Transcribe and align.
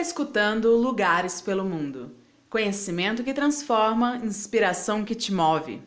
escutando 0.00 0.74
Lugares 0.76 1.42
pelo 1.42 1.62
Mundo. 1.62 2.16
Conhecimento 2.48 3.22
que 3.22 3.34
transforma, 3.34 4.16
inspiração 4.24 5.04
que 5.04 5.14
te 5.14 5.30
move. 5.30 5.82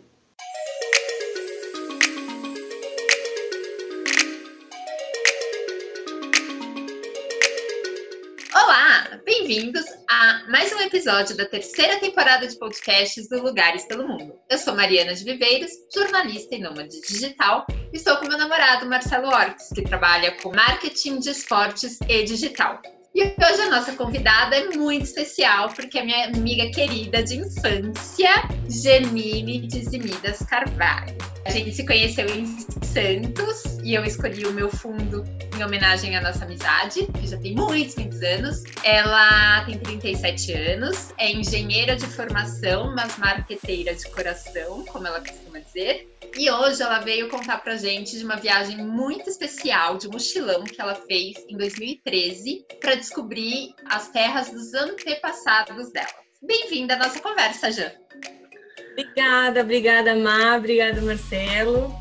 Olá, 8.53 9.19
bem-vindos 9.25 9.83
a 10.07 10.43
mais 10.47 10.71
um 10.73 10.79
episódio 10.81 11.35
da 11.35 11.45
terceira 11.45 11.99
temporada 11.99 12.47
de 12.47 12.55
podcasts 12.57 13.27
do 13.27 13.41
Lugares 13.41 13.83
pelo 13.85 14.07
Mundo. 14.07 14.35
Eu 14.47 14.59
sou 14.59 14.75
Mariana 14.75 15.15
de 15.15 15.23
Viveiros, 15.23 15.71
jornalista 15.93 16.53
e 16.53 16.59
nômade 16.61 17.01
digital, 17.01 17.65
e 17.91 17.97
estou 17.97 18.17
com 18.17 18.27
meu 18.27 18.37
namorado 18.37 18.85
Marcelo 18.85 19.27
Ortiz, 19.29 19.69
que 19.73 19.81
trabalha 19.81 20.37
com 20.39 20.55
marketing 20.55 21.17
de 21.17 21.31
esportes 21.31 21.97
e 22.07 22.23
digital. 22.23 22.79
E 23.15 23.21
hoje 23.21 23.61
a 23.61 23.69
nossa 23.69 23.93
convidada 23.93 24.55
é 24.55 24.69
muito 24.69 25.03
especial, 25.03 25.69
porque 25.69 25.99
é 25.99 26.03
minha 26.03 26.25
amiga 26.25 26.71
querida 26.71 27.21
de 27.21 27.37
infância, 27.37 28.31
Gemine 28.67 29.67
Dizimidas 29.67 30.39
Carvalho. 30.39 31.32
A 31.45 31.49
gente 31.49 31.73
se 31.73 31.85
conheceu 31.85 32.25
em 32.29 32.45
Santos 32.45 33.79
e 33.83 33.93
eu 33.93 34.05
escolhi 34.05 34.45
o 34.45 34.53
meu 34.53 34.69
fundo 34.69 35.23
em 35.57 35.63
homenagem 35.63 36.15
à 36.15 36.21
nossa 36.21 36.45
amizade, 36.45 37.05
que 37.19 37.27
já 37.27 37.37
tem 37.37 37.53
muitos, 37.53 37.95
muitos 37.95 38.21
anos. 38.21 38.63
Ela 38.83 39.65
tem 39.65 39.77
37 39.77 40.53
anos, 40.53 41.13
é 41.17 41.31
engenheira 41.31 41.95
de 41.95 42.05
formação, 42.05 42.95
mas 42.95 43.17
marqueteira 43.17 43.93
de 43.93 44.09
coração, 44.11 44.85
como 44.85 45.05
ela 45.05 45.19
costuma 45.19 45.59
dizer. 45.59 46.09
E 46.37 46.49
hoje 46.49 46.81
ela 46.81 46.99
veio 46.99 47.29
contar 47.29 47.57
pra 47.57 47.75
gente 47.75 48.17
de 48.17 48.23
uma 48.23 48.37
viagem 48.37 48.77
muito 48.77 49.29
especial, 49.29 49.97
de 49.97 50.07
mochilão 50.07 50.63
que 50.63 50.79
ela 50.79 50.95
fez 50.95 51.43
em 51.47 51.57
2013 51.57 52.65
para 52.79 52.95
descobrir 52.95 53.75
as 53.85 54.07
terras 54.07 54.49
dos 54.49 54.73
antepassados 54.73 55.91
dela. 55.91 56.07
Bem-vinda 56.41 56.95
à 56.95 56.97
nossa 56.97 57.19
conversa, 57.19 57.71
Jan. 57.71 58.02
Obrigada, 58.93 59.61
obrigada, 59.61 60.15
Má, 60.15 60.55
obrigada, 60.55 61.01
Marcelo. 61.01 61.91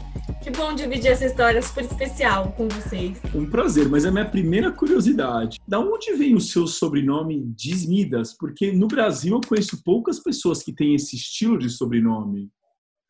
Que 0.42 0.50
bom 0.50 0.74
dividir 0.74 1.10
essa 1.10 1.24
história 1.24 1.62
super 1.62 1.84
especial 1.84 2.52
com 2.52 2.68
vocês. 2.68 3.18
Um 3.34 3.48
prazer, 3.48 3.88
mas 3.88 4.04
é 4.04 4.08
a 4.08 4.12
minha 4.12 4.28
primeira 4.28 4.70
curiosidade. 4.70 5.58
Da 5.66 5.78
onde 5.78 6.12
vem 6.12 6.34
o 6.34 6.40
seu 6.40 6.66
sobrenome 6.66 7.44
Dismidas? 7.56 8.36
Porque 8.36 8.72
no 8.72 8.88
Brasil 8.88 9.34
eu 9.36 9.40
conheço 9.40 9.82
poucas 9.82 10.20
pessoas 10.20 10.62
que 10.62 10.72
têm 10.72 10.94
esse 10.94 11.16
estilo 11.16 11.58
de 11.58 11.70
sobrenome. 11.70 12.50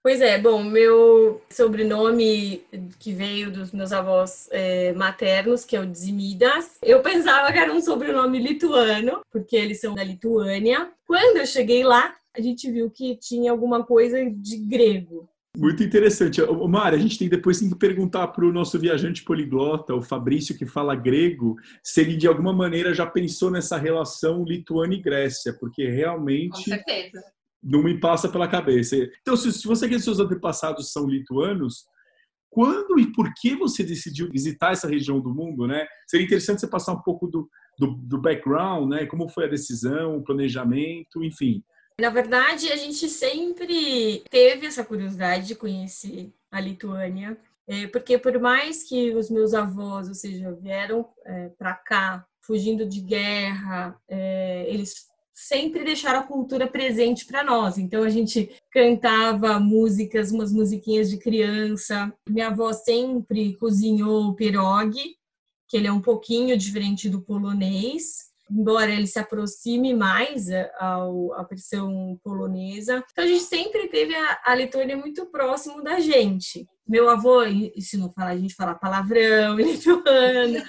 Pois 0.00 0.20
é, 0.20 0.38
bom, 0.38 0.62
meu 0.62 1.40
sobrenome 1.50 2.64
que 3.00 3.12
veio 3.12 3.50
dos 3.50 3.72
meus 3.72 3.92
avós 3.92 4.48
é, 4.52 4.92
maternos, 4.92 5.64
que 5.64 5.74
é 5.74 5.80
o 5.80 5.86
Dzimidas, 5.86 6.76
eu 6.82 7.00
pensava 7.00 7.52
que 7.52 7.58
era 7.58 7.72
um 7.72 7.80
sobrenome 7.80 8.38
lituano, 8.38 9.20
porque 9.30 9.56
eles 9.56 9.80
são 9.80 9.94
da 9.94 10.04
Lituânia. 10.04 10.90
Quando 11.06 11.38
eu 11.38 11.46
cheguei 11.46 11.84
lá, 11.84 12.14
a 12.36 12.40
gente 12.40 12.70
viu 12.70 12.90
que 12.90 13.16
tinha 13.16 13.50
alguma 13.50 13.84
coisa 13.84 14.18
de 14.30 14.56
grego. 14.56 15.28
Muito 15.56 15.82
interessante. 15.82 16.40
Mari, 16.68 16.96
a 16.96 16.98
gente 16.98 17.18
tem 17.18 17.28
depois 17.28 17.58
tem 17.58 17.68
que 17.68 17.76
perguntar 17.76 18.28
para 18.28 18.44
o 18.44 18.52
nosso 18.52 18.78
viajante 18.78 19.22
poliglota, 19.22 19.94
o 19.94 20.00
Fabrício, 20.00 20.56
que 20.56 20.64
fala 20.64 20.94
grego, 20.94 21.56
se 21.82 22.00
ele 22.00 22.16
de 22.16 22.26
alguma 22.26 22.54
maneira 22.54 22.94
já 22.94 23.04
pensou 23.04 23.50
nessa 23.50 23.76
relação 23.76 24.44
Lituânia 24.44 24.96
e 24.96 25.02
Grécia, 25.02 25.54
porque 25.60 25.86
realmente. 25.88 26.50
Com 26.50 26.62
certeza 26.62 27.20
não 27.62 27.82
me 27.82 27.98
passa 28.00 28.28
pela 28.28 28.48
cabeça. 28.48 28.96
Então, 29.20 29.36
se, 29.36 29.52
se 29.52 29.66
você 29.66 29.88
quer 29.88 29.94
que 29.94 30.02
seus 30.02 30.18
antepassados 30.18 30.90
são 30.90 31.06
lituanos, 31.06 31.84
quando 32.50 32.98
e 32.98 33.12
por 33.12 33.32
que 33.34 33.54
você 33.54 33.84
decidiu 33.84 34.28
visitar 34.30 34.72
essa 34.72 34.88
região 34.88 35.20
do 35.20 35.32
mundo, 35.32 35.66
né? 35.66 35.86
Seria 36.08 36.26
interessante 36.26 36.60
você 36.60 36.66
passar 36.66 36.92
um 36.92 37.00
pouco 37.00 37.26
do, 37.28 37.48
do, 37.78 37.94
do 37.94 38.20
background, 38.20 38.90
né? 38.90 39.06
Como 39.06 39.28
foi 39.28 39.44
a 39.44 39.48
decisão, 39.48 40.16
o 40.16 40.24
planejamento, 40.24 41.22
enfim. 41.22 41.62
Na 41.98 42.10
verdade, 42.10 42.72
a 42.72 42.76
gente 42.76 43.08
sempre 43.08 44.22
teve 44.30 44.66
essa 44.66 44.84
curiosidade 44.84 45.46
de 45.46 45.54
conhecer 45.54 46.32
a 46.50 46.60
Lituânia, 46.60 47.38
é, 47.66 47.86
porque 47.86 48.18
por 48.18 48.38
mais 48.40 48.82
que 48.82 49.14
os 49.14 49.30
meus 49.30 49.54
avós, 49.54 50.08
ou 50.08 50.14
seja, 50.14 50.52
vieram 50.52 51.08
é, 51.24 51.48
para 51.50 51.74
cá 51.74 52.26
fugindo 52.40 52.84
de 52.84 53.00
guerra, 53.00 53.96
é, 54.08 54.66
eles 54.68 55.06
sempre 55.32 55.84
deixaram 55.84 56.20
a 56.20 56.24
cultura 56.24 56.66
presente 56.66 57.24
para 57.24 57.42
nós. 57.42 57.78
Então 57.78 58.02
a 58.02 58.10
gente 58.10 58.50
cantava 58.70 59.58
músicas, 59.58 60.30
umas 60.30 60.52
musiquinhas 60.52 61.08
de 61.08 61.18
criança. 61.18 62.12
Minha 62.28 62.48
avó 62.48 62.72
sempre 62.72 63.54
cozinhou 63.56 64.34
pierogi, 64.34 65.16
que 65.68 65.76
ele 65.76 65.86
é 65.86 65.92
um 65.92 66.02
pouquinho 66.02 66.56
diferente 66.56 67.08
do 67.08 67.22
polonês, 67.22 68.31
embora 68.58 68.90
ele 68.90 69.06
se 69.06 69.18
aproxime 69.18 69.94
mais 69.94 70.46
ao, 70.78 71.32
à 71.34 71.42
versão 71.44 72.18
polonesa. 72.22 73.02
Então 73.10 73.24
a 73.24 73.28
gente 73.28 73.44
sempre 73.44 73.88
teve 73.88 74.14
a, 74.14 74.40
a 74.44 74.54
Letônia 74.54 74.96
muito 74.96 75.26
próximo 75.26 75.82
da 75.82 75.98
gente. 76.00 76.66
Meu 76.86 77.08
avô 77.08 77.44
ensinou 77.44 78.10
a 78.10 78.12
falar, 78.12 78.30
a 78.30 78.36
gente 78.36 78.54
falar 78.54 78.74
palavrão 78.74 79.56
lituano, 79.56 80.62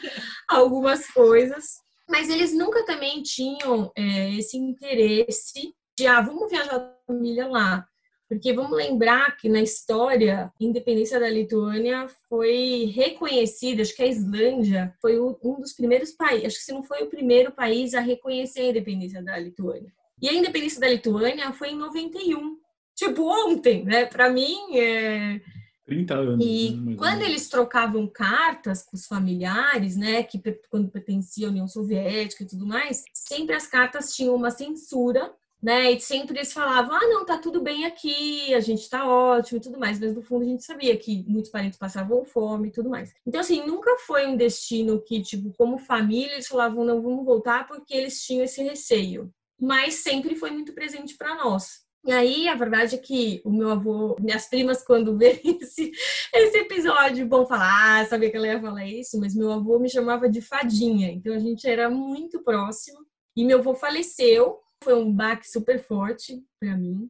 algumas 0.47 1.07
coisas 1.07 1.83
mas 2.09 2.29
eles 2.29 2.53
nunca 2.53 2.85
também 2.85 3.23
tinham 3.23 3.91
é, 3.95 4.35
esse 4.35 4.57
interesse 4.57 5.73
de, 5.97 6.05
ah, 6.05 6.21
vamos 6.21 6.49
viajar 6.49 6.75
a 6.75 6.93
família 7.07 7.47
lá. 7.47 7.87
Porque 8.33 8.53
vamos 8.53 8.75
lembrar 8.75 9.37
que 9.37 9.47
na 9.47 9.61
história, 9.61 10.51
a 10.59 10.63
independência 10.63 11.19
da 11.19 11.29
Lituânia 11.29 12.07
foi 12.29 12.91
reconhecida, 12.95 13.81
acho 13.81 13.95
que 13.95 14.03
a 14.03 14.07
Islândia 14.07 14.93
foi 15.01 15.19
um 15.19 15.59
dos 15.59 15.73
primeiros 15.73 16.11
países, 16.11 16.45
acho 16.47 16.57
que 16.57 16.63
se 16.63 16.73
não 16.73 16.83
foi 16.83 17.03
o 17.03 17.09
primeiro 17.09 17.51
país 17.51 17.93
a 17.93 17.99
reconhecer 17.99 18.61
a 18.61 18.69
independência 18.69 19.21
da 19.21 19.37
Lituânia. 19.37 19.91
E 20.21 20.29
a 20.29 20.33
independência 20.33 20.79
da 20.79 20.87
Lituânia 20.87 21.51
foi 21.53 21.69
em 21.69 21.77
91, 21.77 22.57
tipo 22.95 23.23
ontem, 23.23 23.83
né? 23.83 24.05
Para 24.05 24.29
mim, 24.29 24.77
é, 24.77 25.41
30 25.85 26.13
anos. 26.15 26.45
E 26.45 26.75
né, 26.77 26.95
quando 26.95 27.21
eles 27.23 27.49
trocavam 27.49 28.07
cartas 28.07 28.83
com 28.83 28.95
os 28.95 29.05
familiares, 29.05 29.97
né, 29.97 30.23
que 30.23 30.41
quando 30.69 30.89
pertencia 30.89 31.47
à 31.47 31.49
União 31.49 31.67
Soviética 31.67 32.43
e 32.43 32.47
tudo 32.47 32.65
mais, 32.65 33.03
sempre 33.13 33.55
as 33.55 33.67
cartas 33.67 34.15
tinham 34.15 34.35
uma 34.35 34.49
censura, 34.49 35.33
né, 35.63 35.93
e 35.93 36.01
sempre 36.01 36.37
eles 36.37 36.51
falavam, 36.51 36.93
ah, 36.93 37.07
não, 37.07 37.25
tá 37.25 37.37
tudo 37.37 37.61
bem 37.61 37.85
aqui, 37.85 38.53
a 38.53 38.59
gente 38.59 38.89
tá 38.89 39.07
ótimo 39.07 39.59
e 39.59 39.61
tudo 39.61 39.79
mais, 39.79 39.97
mas 39.97 40.13
no 40.13 40.21
fundo 40.21 40.43
a 40.43 40.47
gente 40.47 40.65
sabia 40.65 40.97
que 40.97 41.23
muitos 41.25 41.49
parentes 41.49 41.79
passavam 41.79 42.25
fome 42.25 42.67
e 42.67 42.71
tudo 42.71 42.89
mais. 42.89 43.13
Então, 43.25 43.39
assim, 43.39 43.65
nunca 43.65 43.97
foi 43.99 44.27
um 44.27 44.35
destino 44.35 45.01
que, 45.01 45.21
tipo, 45.21 45.53
como 45.57 45.77
família, 45.77 46.33
eles 46.33 46.47
falavam, 46.47 46.83
não, 46.83 47.01
vamos 47.01 47.23
voltar 47.23 47.65
porque 47.65 47.93
eles 47.93 48.21
tinham 48.21 48.43
esse 48.43 48.61
receio. 48.61 49.33
Mas 49.57 49.95
sempre 49.95 50.35
foi 50.35 50.51
muito 50.51 50.73
presente 50.73 51.15
para 51.15 51.35
nós. 51.35 51.83
E 52.05 52.11
aí, 52.11 52.49
a 52.49 52.55
verdade 52.55 52.95
é 52.95 52.97
que 52.97 53.41
o 53.45 53.49
meu 53.49 53.69
avô, 53.69 54.17
minhas 54.19 54.47
primas, 54.47 54.83
quando 54.83 55.15
vê 55.17 55.39
esse, 55.45 55.93
esse 56.33 56.57
episódio, 56.57 57.25
vão 57.25 57.45
falar, 57.45 58.01
ah, 58.01 58.05
sabia 58.05 58.29
que 58.29 58.35
ela 58.35 58.47
ia 58.47 58.59
falar 58.59 58.85
isso, 58.85 59.17
mas 59.17 59.33
meu 59.33 59.49
avô 59.49 59.79
me 59.79 59.89
chamava 59.89 60.27
de 60.27 60.41
fadinha, 60.41 61.09
então 61.09 61.33
a 61.33 61.39
gente 61.39 61.65
era 61.65 61.89
muito 61.89 62.43
próximo. 62.43 62.99
E 63.33 63.45
meu 63.45 63.59
avô 63.59 63.73
faleceu, 63.73 64.59
foi 64.83 64.93
um 64.93 65.11
baque 65.11 65.49
super 65.49 65.79
forte 65.79 66.43
para 66.59 66.75
mim. 66.77 67.09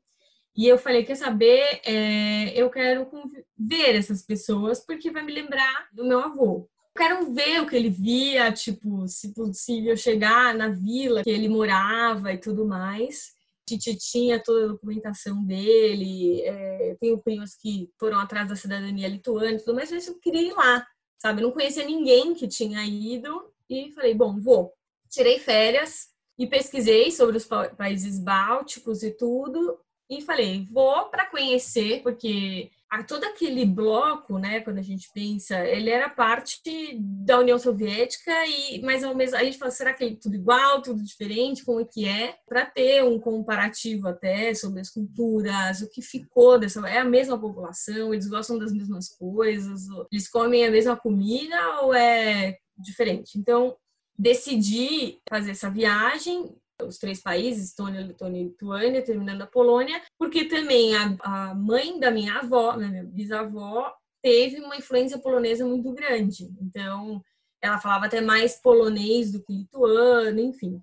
E 0.56 0.68
eu 0.68 0.78
falei, 0.78 1.04
quer 1.04 1.16
saber, 1.16 1.82
é, 1.84 2.54
eu 2.56 2.70
quero 2.70 3.10
ver 3.58 3.96
essas 3.96 4.22
pessoas, 4.22 4.86
porque 4.86 5.10
vai 5.10 5.24
me 5.24 5.34
lembrar 5.34 5.90
do 5.92 6.06
meu 6.06 6.20
avô. 6.20 6.70
Eu 6.96 7.02
quero 7.02 7.34
ver 7.34 7.60
o 7.60 7.68
que 7.68 7.76
ele 7.76 7.90
via, 7.90 8.52
tipo, 8.52 9.08
se 9.08 9.34
possível, 9.34 9.98
chegar 9.98 10.54
na 10.54 10.70
vila 10.70 11.24
que 11.24 11.30
ele 11.30 11.50
morava 11.50 12.32
e 12.32 12.38
tudo 12.38 12.68
mais. 12.68 13.32
Titi 13.66 13.96
tinha 13.96 14.44
toda 14.44 14.66
a 14.66 14.68
documentação 14.68 15.44
dele, 15.44 16.42
é, 16.42 16.98
tenho 17.00 17.18
primos 17.18 17.56
que 17.56 17.90
foram 17.98 18.20
atrás 18.20 18.48
da 18.48 18.56
cidadania 18.56 19.08
lituana 19.08 19.54
e 19.54 19.58
tudo 19.58 19.74
mais, 19.74 19.90
mas 19.90 20.06
eu 20.06 20.20
queria 20.20 20.42
ir 20.42 20.54
lá, 20.54 20.86
sabe? 21.18 21.42
Eu 21.42 21.48
não 21.48 21.54
conhecia 21.54 21.86
ninguém 21.86 22.36
que 22.36 22.48
tinha 22.48 22.86
ido 22.86 23.52
e 23.68 23.92
falei, 23.94 24.14
bom, 24.14 24.40
vou. 24.40 24.72
Tirei 25.10 25.40
férias 25.40 26.13
e 26.38 26.48
pesquisei 26.48 27.12
sobre 27.12 27.38
os 27.38 27.48
países 27.78 28.20
bálticos 28.20 29.04
e 29.04 29.12
tudo 29.12 29.80
e 30.10 30.22
falei, 30.22 30.68
vou 30.72 31.06
para 31.10 31.26
conhecer, 31.26 32.02
porque 32.04 32.70
a 32.90 33.02
todo 33.02 33.24
aquele 33.24 33.66
bloco, 33.66 34.38
né, 34.38 34.60
quando 34.60 34.78
a 34.78 34.84
gente 34.84 35.10
pensa, 35.14 35.66
ele 35.66 35.90
era 35.90 36.10
parte 36.10 36.96
da 37.00 37.40
União 37.40 37.58
Soviética 37.58 38.32
e 38.46 38.82
mas 38.84 39.04
ao 39.04 39.16
mesmo 39.16 39.36
a 39.36 39.44
gente 39.44 39.58
fala, 39.58 39.72
será 39.72 39.94
que 39.94 40.04
é 40.04 40.16
tudo 40.16 40.36
igual, 40.36 40.82
tudo 40.82 41.04
diferente, 41.04 41.66
como 41.66 41.80
é 41.80 41.86
que 41.86 42.08
é? 42.08 42.36
Para 42.48 42.66
ter 42.66 43.04
um 43.04 43.20
comparativo 43.20 44.08
até 44.08 44.54
sobre 44.54 44.82
as 44.82 44.92
culturas, 44.92 45.82
o 45.82 45.90
que 45.90 46.02
ficou 46.02 46.60
dessa 46.60 46.88
é 46.88 47.00
a 47.00 47.06
mesma 47.06 47.40
população, 47.40 48.14
eles 48.14 48.28
gostam 48.28 48.60
das 48.60 48.72
mesmas 48.72 49.10
coisas, 49.10 49.88
eles 50.12 50.30
comem 50.30 50.66
a 50.66 50.72
mesma 50.72 50.96
comida 50.96 51.82
ou 51.82 51.96
é 51.96 52.58
diferente? 52.78 53.40
Então, 53.40 53.76
decidi 54.18 55.20
fazer 55.30 55.52
essa 55.52 55.70
viagem 55.70 56.56
os 56.82 56.98
três 56.98 57.22
países, 57.22 57.70
Estônia, 57.70 58.06
Letônia 58.06 58.42
e 58.42 58.46
Lituânia, 58.46 59.02
terminando 59.02 59.42
a 59.44 59.48
Polônia, 59.48 60.02
porque 60.18 60.46
também 60.46 60.96
a, 60.96 61.16
a 61.22 61.56
mãe 61.56 62.00
da 62.00 62.12
minha 62.12 62.40
avó, 62.40 62.76
né, 62.76 62.88
minha 62.88 63.04
bisavó, 63.04 63.94
teve 64.22 64.60
uma 64.60 64.76
influência 64.76 65.20
polonesa 65.20 65.66
muito 65.66 65.92
grande. 65.94 66.50
Então, 66.62 67.22
ela 67.62 67.80
falava 67.80 68.06
até 68.06 68.22
mais 68.22 68.62
polonês 68.62 69.32
do 69.32 69.44
que 69.44 69.54
lituano, 69.54 70.40
enfim. 70.40 70.82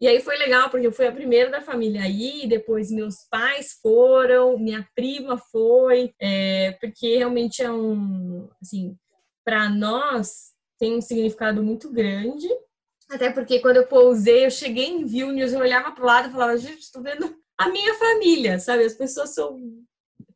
E 0.00 0.06
aí 0.06 0.20
foi 0.20 0.36
legal, 0.36 0.68
porque 0.68 0.86
eu 0.86 0.92
fui 0.92 1.06
a 1.06 1.12
primeira 1.12 1.50
da 1.50 1.62
família 1.62 2.02
aí, 2.02 2.46
depois 2.46 2.90
meus 2.90 3.26
pais 3.30 3.78
foram, 3.80 4.58
minha 4.58 4.86
prima 4.94 5.38
foi, 5.38 6.14
é, 6.20 6.72
porque 6.72 7.16
realmente 7.16 7.62
é 7.62 7.70
um, 7.70 8.48
assim, 8.60 8.94
para 9.44 9.70
nós 9.70 10.52
tem 10.78 10.96
um 10.96 11.00
significado 11.00 11.62
muito 11.62 11.90
grande. 11.90 12.46
Até 13.08 13.30
porque 13.30 13.60
quando 13.60 13.76
eu 13.76 13.86
pousei, 13.86 14.46
eu 14.46 14.50
cheguei 14.50 14.86
em 14.86 15.04
Vilnius, 15.04 15.52
eu 15.52 15.60
olhava 15.60 15.92
para 15.92 16.02
o 16.02 16.06
lado 16.06 16.28
e 16.28 16.32
falava, 16.32 16.56
gente, 16.56 16.80
estou 16.80 17.02
vendo 17.02 17.36
a 17.56 17.68
minha 17.68 17.94
família, 17.94 18.58
sabe? 18.58 18.84
As 18.84 18.94
pessoas 18.94 19.34
são 19.34 19.60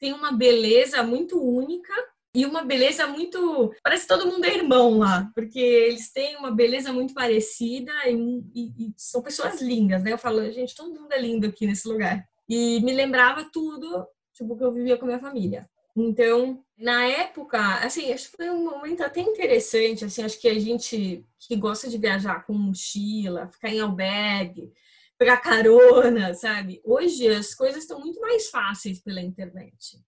têm 0.00 0.14
uma 0.14 0.32
beleza 0.32 1.02
muito 1.02 1.40
única 1.40 1.92
e 2.34 2.46
uma 2.46 2.64
beleza 2.64 3.06
muito. 3.06 3.72
Parece 3.82 4.04
que 4.04 4.08
todo 4.08 4.26
mundo 4.26 4.44
é 4.44 4.54
irmão 4.54 4.98
lá, 4.98 5.30
porque 5.34 5.58
eles 5.58 6.10
têm 6.10 6.36
uma 6.36 6.50
beleza 6.50 6.92
muito 6.92 7.12
parecida 7.12 7.92
e, 8.06 8.14
e, 8.54 8.86
e, 8.86 8.94
são 8.96 9.20
pessoas 9.20 9.60
lindas, 9.60 10.02
né? 10.02 10.12
Eu 10.12 10.18
falo, 10.18 10.50
gente, 10.50 10.74
todo 10.74 10.94
mundo 10.94 11.12
é 11.12 11.20
lindo 11.20 11.46
aqui 11.46 11.66
nesse 11.66 11.86
lugar. 11.86 12.24
E 12.48 12.80
me 12.80 12.92
lembrava 12.92 13.48
tudo, 13.52 14.06
tipo, 14.32 14.56
que 14.56 14.64
eu 14.64 14.72
vivia 14.72 14.96
com 14.96 15.06
minha 15.06 15.20
família. 15.20 15.68
Então, 15.96 16.64
na 16.78 17.04
época, 17.06 17.58
assim, 17.84 18.12
acho 18.12 18.30
que 18.30 18.36
foi 18.36 18.50
um 18.50 18.64
momento 18.64 19.02
até 19.02 19.20
interessante, 19.20 20.04
assim, 20.04 20.22
acho 20.22 20.40
que 20.40 20.48
a 20.48 20.58
gente 20.58 21.24
que 21.38 21.56
gosta 21.56 21.88
de 21.88 21.98
viajar 21.98 22.46
com 22.46 22.52
mochila, 22.52 23.48
ficar 23.48 23.70
em 23.70 23.80
albergue, 23.80 24.72
pegar 25.18 25.38
carona, 25.38 26.32
sabe? 26.34 26.80
Hoje 26.84 27.28
as 27.28 27.54
coisas 27.54 27.82
estão 27.82 28.00
muito 28.00 28.20
mais 28.20 28.48
fáceis 28.48 29.00
pela 29.00 29.20
internet. 29.20 29.98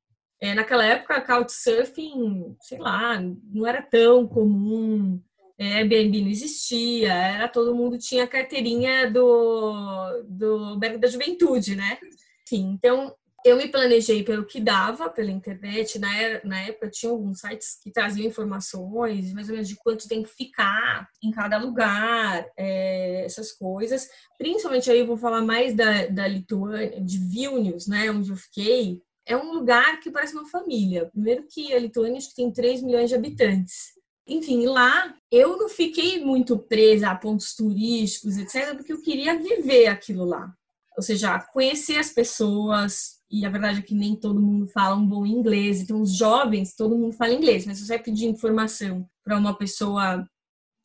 É, 0.41 0.55
naquela 0.55 0.85
época, 0.85 1.21
Couchsurfing, 1.21 2.57
sei 2.61 2.79
lá, 2.79 3.21
não 3.21 3.67
era 3.67 3.83
tão 3.83 4.27
comum, 4.27 5.23
é, 5.59 5.75
Airbnb 5.75 6.23
não 6.23 6.31
existia, 6.31 7.13
era 7.13 7.49
todo 7.49 7.75
mundo 7.75 7.99
tinha 7.99 8.25
a 8.25 8.29
carteirinha 8.29 9.11
do, 9.11 10.23
do 10.27 10.57
albergue 10.65 10.99
da 10.99 11.09
juventude, 11.09 11.77
né? 11.77 11.99
Sim, 12.45 12.73
então 12.75 13.15
eu 13.45 13.57
me 13.57 13.69
planejei 13.69 14.23
pelo 14.23 14.47
que 14.47 14.61
dava 14.61 15.11
pela 15.11 15.31
internet. 15.31 15.99
Na, 15.99 16.09
na 16.45 16.61
época 16.63 16.91
tinha 16.91 17.11
alguns 17.11 17.41
sites 17.41 17.79
que 17.83 17.91
traziam 17.91 18.27
informações, 18.27 19.33
mais 19.33 19.49
ou 19.49 19.55
menos 19.55 19.69
de 19.69 19.77
quanto 19.77 20.09
tempo 20.09 20.29
ficar 20.29 21.09
em 21.23 21.31
cada 21.31 21.59
lugar, 21.59 22.47
é, 22.57 23.25
essas 23.25 23.53
coisas. 23.53 24.09
Principalmente 24.39 24.91
aí 24.91 25.01
eu 25.01 25.07
vou 25.07 25.17
falar 25.17 25.43
mais 25.43 25.75
da, 25.75 26.07
da 26.07 26.27
Lituânia, 26.27 27.01
de 27.01 27.19
Vilnius, 27.19 27.87
né, 27.87 28.11
onde 28.11 28.31
eu 28.31 28.37
fiquei 28.37 29.03
é 29.25 29.37
um 29.37 29.53
lugar 29.53 30.01
que 30.01 30.11
parece 30.11 30.35
uma 30.35 30.49
família. 30.49 31.07
Primeiro 31.07 31.47
que 31.49 31.73
a 31.73 31.79
Lituânia 31.79 32.19
acho 32.19 32.31
que 32.31 32.37
tem 32.37 32.53
3 32.53 32.83
milhões 32.83 33.09
de 33.09 33.15
habitantes. 33.15 33.93
Enfim, 34.27 34.67
lá 34.67 35.15
eu 35.31 35.57
não 35.57 35.69
fiquei 35.69 36.25
muito 36.25 36.59
presa 36.59 37.11
a 37.11 37.15
pontos 37.15 37.55
turísticos, 37.55 38.37
etc., 38.39 38.77
porque 38.77 38.93
eu 38.93 39.03
queria 39.03 39.39
viver 39.39 39.87
aquilo 39.87 40.25
lá. 40.25 40.53
Ou 40.97 41.03
seja, 41.03 41.39
conhecer 41.53 41.99
as 41.99 42.11
pessoas, 42.11 43.22
e 43.33 43.47
a 43.47 43.49
verdade 43.49 43.79
é 43.79 43.83
que 43.83 43.95
nem 43.95 44.15
todo 44.15 44.39
mundo 44.39 44.67
fala 44.67 44.95
um 44.95 45.07
bom 45.07 45.25
inglês. 45.25 45.81
Então, 45.81 46.03
os 46.03 46.15
jovens, 46.15 46.77
todo 46.77 46.99
mundo 46.99 47.15
fala 47.15 47.33
inglês, 47.33 47.65
mas 47.65 47.79
se 47.79 47.87
você 47.87 47.99
pedir 47.99 48.27
informação 48.27 49.09
para 49.25 49.39
uma 49.39 49.57
pessoa, 49.57 50.29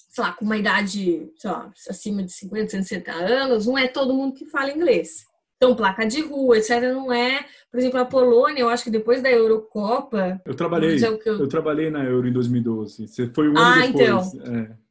sei 0.10 0.24
lá, 0.24 0.32
com 0.32 0.46
uma 0.46 0.56
idade, 0.56 1.30
sei 1.36 1.52
lá, 1.52 1.70
acima 1.90 2.24
de 2.24 2.32
50, 2.32 2.70
60 2.70 3.12
anos, 3.12 3.68
não 3.68 3.78
é 3.78 3.90
todo 3.90 4.14
mundo 4.14 4.34
que 4.34 4.46
fala 4.46 4.72
inglês. 4.72 5.26
Então, 5.58 5.76
placa 5.76 6.06
de 6.06 6.22
rua, 6.22 6.58
etc. 6.58 6.82
Não 6.84 7.12
é. 7.12 7.46
Por 7.70 7.80
exemplo, 7.80 8.00
a 8.00 8.06
Polônia, 8.06 8.62
eu 8.62 8.70
acho 8.70 8.84
que 8.84 8.92
depois 8.92 9.22
da 9.22 9.30
Eurocopa. 9.30 10.40
Eu 10.46 10.56
trabalhei. 10.56 11.04
Eu... 11.04 11.20
eu... 11.26 11.50
trabalhei 11.50 11.90
na 11.90 12.04
Euro 12.06 12.28
em 12.28 12.32
2012. 12.32 13.08
Você 13.08 13.28
foi 13.28 13.50
um 13.50 13.58
ano 13.58 13.60
ah, 13.60 13.88
depois. 13.88 14.34
Então. 14.34 14.56
É. 14.56 14.87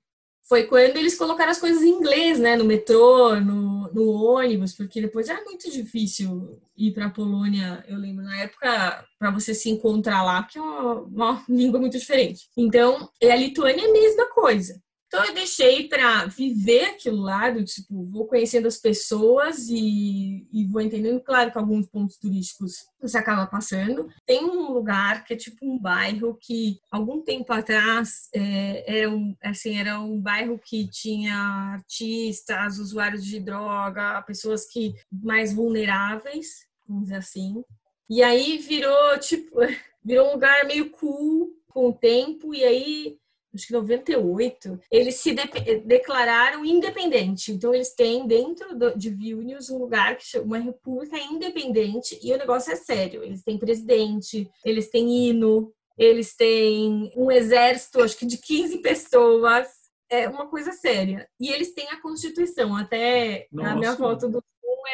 Foi 0.49 0.65
quando 0.65 0.97
eles 0.97 1.17
colocaram 1.17 1.51
as 1.51 1.59
coisas 1.59 1.83
em 1.83 1.89
inglês, 1.89 2.39
né? 2.39 2.55
No 2.55 2.65
metrô, 2.65 3.35
no, 3.41 3.93
no 3.93 4.11
ônibus, 4.13 4.73
porque 4.73 5.01
depois 5.01 5.29
era 5.29 5.43
muito 5.43 5.69
difícil 5.71 6.61
ir 6.77 6.93
para 6.93 7.07
a 7.07 7.11
Polônia. 7.11 7.85
Eu 7.89 7.99
lembro 7.99 8.25
na 8.25 8.39
época, 8.39 9.05
para 9.19 9.31
você 9.33 9.53
se 9.53 9.69
encontrar 9.69 10.23
lá, 10.23 10.45
que 10.45 10.57
é 10.57 10.61
uma, 10.61 10.95
uma 11.01 11.45
língua 11.51 11.81
muito 11.81 11.99
diferente. 11.99 12.49
Então, 12.57 13.11
a 13.23 13.37
Lituânia 13.37 13.87
é 13.87 13.91
a 13.91 13.93
mesma 13.93 14.27
coisa. 14.27 14.81
Então 15.06 15.25
eu 15.25 15.35
deixei 15.35 15.88
para 15.88 16.26
viver 16.26 16.87
aquilo 16.87 17.23
lá, 17.23 17.49
do 17.49 17.64
tipo, 17.64 18.05
vou 18.11 18.26
conhecendo 18.26 18.67
as 18.67 18.76
pessoas 18.76 19.69
e, 19.69 20.47
e, 20.53 20.67
vou 20.67 20.81
entendendo, 20.81 21.20
claro 21.20 21.53
que 21.53 21.58
alguns 21.58 21.87
pontos 21.87 22.17
turísticos 22.17 22.85
você 23.00 23.17
acaba 23.17 23.47
passando. 23.47 24.08
Tem 24.26 24.44
um 24.44 24.73
lugar 24.73 25.25
que 25.25 25.35
é 25.35 25.37
tipo 25.37 25.64
um 25.64 25.79
bairro 25.79 26.37
que 26.41 26.79
algum 26.91 27.23
tempo 27.23 27.53
atrás 27.53 28.29
é, 28.35 28.99
era, 29.00 29.11
um, 29.11 29.35
assim, 29.43 29.79
era 29.79 30.00
um 30.00 30.20
bairro 30.20 30.58
que 30.58 30.88
tinha 30.88 31.37
artistas, 31.75 32.79
usuários 32.79 33.25
de 33.25 33.38
droga, 33.38 34.23
pessoas 34.23 34.67
que 34.67 34.94
mais 35.11 35.52
vulneráveis, 35.52 36.67
vamos 36.87 37.05
dizer 37.05 37.17
assim. 37.17 37.62
E 38.11 38.23
aí 38.23 38.59
virou 38.59 39.19
tipo, 39.20 39.56
virou 40.05 40.29
um 40.29 40.32
lugar 40.32 40.64
meio 40.67 40.91
cool 40.91 41.52
com 41.69 41.91
o 41.91 41.93
tempo 41.93 42.55
e 42.55 42.64
aí 42.64 43.19
acho 43.56 43.67
que 43.67 43.73
98, 43.73 44.81
eles 44.91 45.17
se 45.17 45.35
de 45.35 45.81
declararam 45.81 46.64
independente. 46.64 47.53
Então, 47.53 47.75
eles 47.75 47.94
têm 47.94 48.26
dentro 48.26 48.76
do, 48.76 48.97
de 48.97 49.11
Vilnius 49.11 49.70
um 49.70 49.79
lugar 49.79 50.17
que 50.17 50.25
chama 50.25 50.44
uma 50.44 50.58
república 50.58 51.19
independente 51.19 52.19
e 52.23 52.32
o 52.32 52.38
negócio 52.38 52.73
é 52.73 52.76
sério. 52.76 53.23
Eles 53.25 53.43
têm 53.43 53.58
presidente, 53.58 54.49
eles 54.64 54.88
têm 54.88 55.29
hino, 55.29 55.73
eles 55.99 56.37
têm 56.37 57.11
um 57.17 57.31
exército, 57.31 58.03
acho 58.03 58.17
que 58.17 58.26
de 58.26 58.38
15 58.38 58.79
pessoas. 58.79 59.69
É 60.09 60.29
uma 60.29 60.47
coisa 60.47 60.70
séria. 60.70 61.29
E 61.41 61.50
eles 61.50 61.75
têm 61.75 61.88
a 61.88 62.00
Constituição. 62.00 62.76
Até 62.76 63.49
Nossa. 63.50 63.70
a 63.70 63.75
minha 63.75 63.97
foto 63.97 64.29
do 64.29 64.41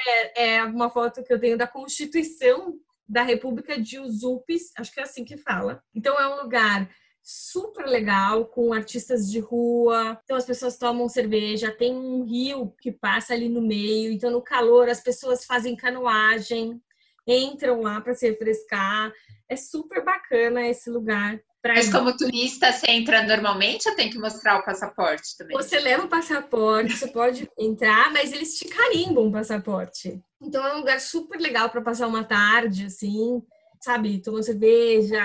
é, 0.07 0.55
é 0.55 0.65
uma 0.65 0.89
foto 0.89 1.23
que 1.23 1.33
eu 1.33 1.39
tenho 1.39 1.59
da 1.59 1.67
Constituição 1.67 2.75
da 3.09 3.23
República 3.23 3.79
de 3.79 3.99
Uzupis, 3.99 4.73
acho 4.77 4.93
que 4.93 5.01
é 5.01 5.03
assim 5.03 5.25
que 5.25 5.37
fala. 5.37 5.83
Então 5.95 6.19
é 6.19 6.27
um 6.29 6.43
lugar 6.43 6.89
super 7.23 7.87
legal 7.87 8.47
com 8.47 8.73
artistas 8.73 9.31
de 9.31 9.39
rua. 9.39 10.19
Então 10.25 10.37
as 10.37 10.45
pessoas 10.45 10.77
tomam 10.77 11.09
cerveja, 11.09 11.71
tem 11.71 11.95
um 11.95 12.25
rio 12.25 12.75
que 12.81 12.91
passa 12.91 13.33
ali 13.33 13.49
no 13.49 13.63
meio, 13.63 14.13
então 14.13 14.31
no 14.31 14.43
calor 14.43 14.89
as 14.89 15.01
pessoas 15.01 15.45
fazem 15.45 15.77
canoagem, 15.77 16.81
entram 17.27 17.83
lá 17.83 18.01
para 18.01 18.15
se 18.15 18.29
refrescar. 18.29 19.13
É 19.49 19.57
super 19.57 20.05
bacana 20.05 20.67
esse 20.67 20.91
lugar. 20.91 21.41
Mas 21.65 21.87
ir. 21.87 21.93
como 21.93 22.17
turista, 22.17 22.73
você 22.73 22.91
entra 22.91 23.23
normalmente 23.23 23.89
ou 23.89 23.95
tem 23.95 24.11
que 24.11 24.19
mostrar 24.19 24.59
o 24.59 24.65
passaporte 24.65 25.37
também? 25.39 25.57
Você 25.57 25.79
leva 25.79 26.05
o 26.05 26.09
passaporte, 26.09 26.97
você 26.97 27.07
pode 27.07 27.49
entrar, 27.57 28.13
mas 28.13 28.33
eles 28.33 28.59
te 28.59 28.67
carimbam 28.67 29.29
o 29.29 29.33
passaporte. 29.33 30.21
Então 30.41 30.67
é 30.67 30.75
um 30.75 30.79
lugar 30.79 31.01
super 31.01 31.39
legal 31.39 31.71
para 31.71 31.81
passar 31.81 32.09
uma 32.09 32.25
tarde, 32.25 32.87
assim, 32.87 33.41
sabe? 33.81 34.21
Tomar 34.21 34.43
cerveja, 34.43 35.23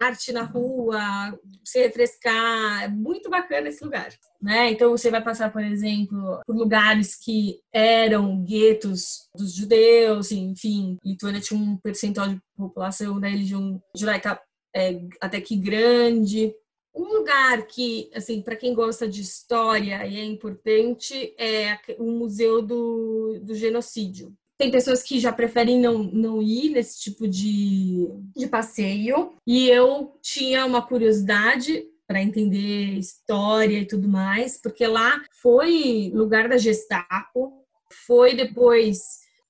arte 0.00 0.32
na 0.32 0.42
rua, 0.42 1.00
se 1.64 1.80
refrescar, 1.80 2.84
é 2.84 2.88
muito 2.88 3.30
bacana 3.30 3.68
esse 3.68 3.84
lugar, 3.84 4.12
né? 4.40 4.70
Então 4.70 4.90
você 4.90 5.10
vai 5.10 5.22
passar, 5.22 5.52
por 5.52 5.62
exemplo, 5.62 6.40
por 6.46 6.56
lugares 6.56 7.14
que 7.16 7.60
eram 7.72 8.42
guetos 8.44 9.28
dos 9.34 9.54
judeus, 9.54 10.32
enfim, 10.32 10.98
Lituânia 11.04 11.40
tinha 11.40 11.58
um 11.58 11.76
percentual 11.76 12.28
de 12.28 12.40
população 12.56 13.20
da 13.20 13.28
religião 13.28 13.80
judaica 13.96 14.40
é, 14.74 15.00
até 15.20 15.40
que 15.40 15.56
grande. 15.56 16.54
Um 16.94 17.12
lugar 17.12 17.66
que, 17.66 18.08
assim, 18.14 18.40
para 18.40 18.54
quem 18.54 18.72
gosta 18.72 19.08
de 19.08 19.20
história 19.20 20.06
e 20.06 20.16
é 20.16 20.24
importante 20.24 21.34
é 21.36 21.76
o 21.98 22.10
Museu 22.12 22.62
do, 22.62 23.40
do 23.42 23.54
Genocídio, 23.54 24.32
tem 24.64 24.70
pessoas 24.70 25.02
que 25.02 25.20
já 25.20 25.30
preferem 25.30 25.78
não, 25.78 25.98
não 25.98 26.42
ir 26.42 26.70
nesse 26.70 26.98
tipo 26.98 27.28
de, 27.28 28.08
de 28.34 28.46
passeio. 28.46 29.32
E 29.46 29.68
eu 29.68 30.18
tinha 30.22 30.64
uma 30.64 30.80
curiosidade 30.80 31.84
para 32.06 32.22
entender 32.22 32.98
história 32.98 33.78
e 33.78 33.86
tudo 33.86 34.08
mais, 34.08 34.58
porque 34.60 34.86
lá 34.86 35.22
foi 35.42 36.10
lugar 36.14 36.48
da 36.48 36.56
Gestapo, 36.56 37.52
foi 38.06 38.34
depois 38.34 39.00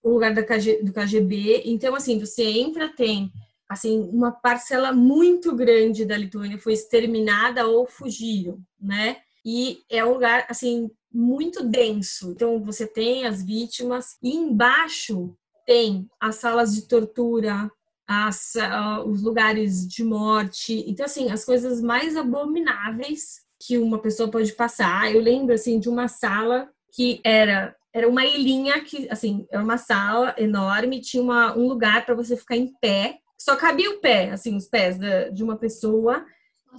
o 0.03 0.11
lugar 0.11 0.35
KG, 0.35 0.83
do 0.83 0.93
KGB. 0.93 1.63
Então, 1.65 1.95
assim, 1.95 2.19
você 2.19 2.43
entra, 2.43 2.89
tem 2.89 3.31
assim 3.69 4.01
uma 4.13 4.33
parcela 4.33 4.93
muito 4.93 5.55
grande 5.55 6.05
da 6.05 6.17
Lituânia 6.17 6.59
foi 6.59 6.73
exterminada 6.73 7.67
ou 7.67 7.87
fugiram, 7.87 8.59
né? 8.81 9.19
E 9.47 9.79
é 9.89 10.05
um 10.05 10.13
lugar 10.13 10.45
assim 10.49 10.91
muito 11.15 11.63
denso. 11.63 12.33
Então, 12.33 12.61
você 12.61 12.87
tem 12.87 13.25
as 13.25 13.43
vítimas 13.43 14.17
e 14.23 14.35
embaixo 14.35 15.35
tem 15.65 16.09
as 16.21 16.37
salas 16.37 16.75
de 16.75 16.83
tortura, 16.83 17.71
as, 18.07 18.55
uh, 18.57 19.09
os 19.09 19.23
lugares 19.23 19.87
de 19.87 20.03
morte. 20.03 20.85
Então, 20.87 21.07
assim, 21.07 21.31
as 21.31 21.45
coisas 21.45 21.81
mais 21.81 22.17
abomináveis 22.17 23.45
que 23.61 23.79
uma 23.79 23.99
pessoa 23.99 24.31
pode 24.31 24.53
passar. 24.53 25.15
Eu 25.15 25.21
lembro, 25.21 25.55
assim, 25.55 25.79
de 25.79 25.89
uma 25.89 26.09
sala 26.09 26.69
que 26.93 27.21
era 27.25 27.75
era 27.95 28.09
uma 28.09 28.27
ilhinha 28.27 28.81
que, 28.81 29.09
assim, 29.09 29.47
era 29.49 29.63
uma 29.63 29.79
sala 29.79 30.35
enorme, 30.37 31.01
tinha 31.01 31.23
uma, 31.23 31.57
um 31.57 31.69
lugar 31.69 32.05
para 32.05 32.17
você 32.17 32.37
ficar 32.37 32.57
em 32.57 32.75
pé. 32.81 33.19
Só 33.39 33.55
cabia 33.55 33.89
o 33.89 34.01
pé, 34.01 34.33
assim, 34.33 34.57
os 34.57 34.67
pés 34.67 34.99
da, 34.99 35.29
de 35.29 35.45
uma 35.45 35.57
pessoa 35.57 36.27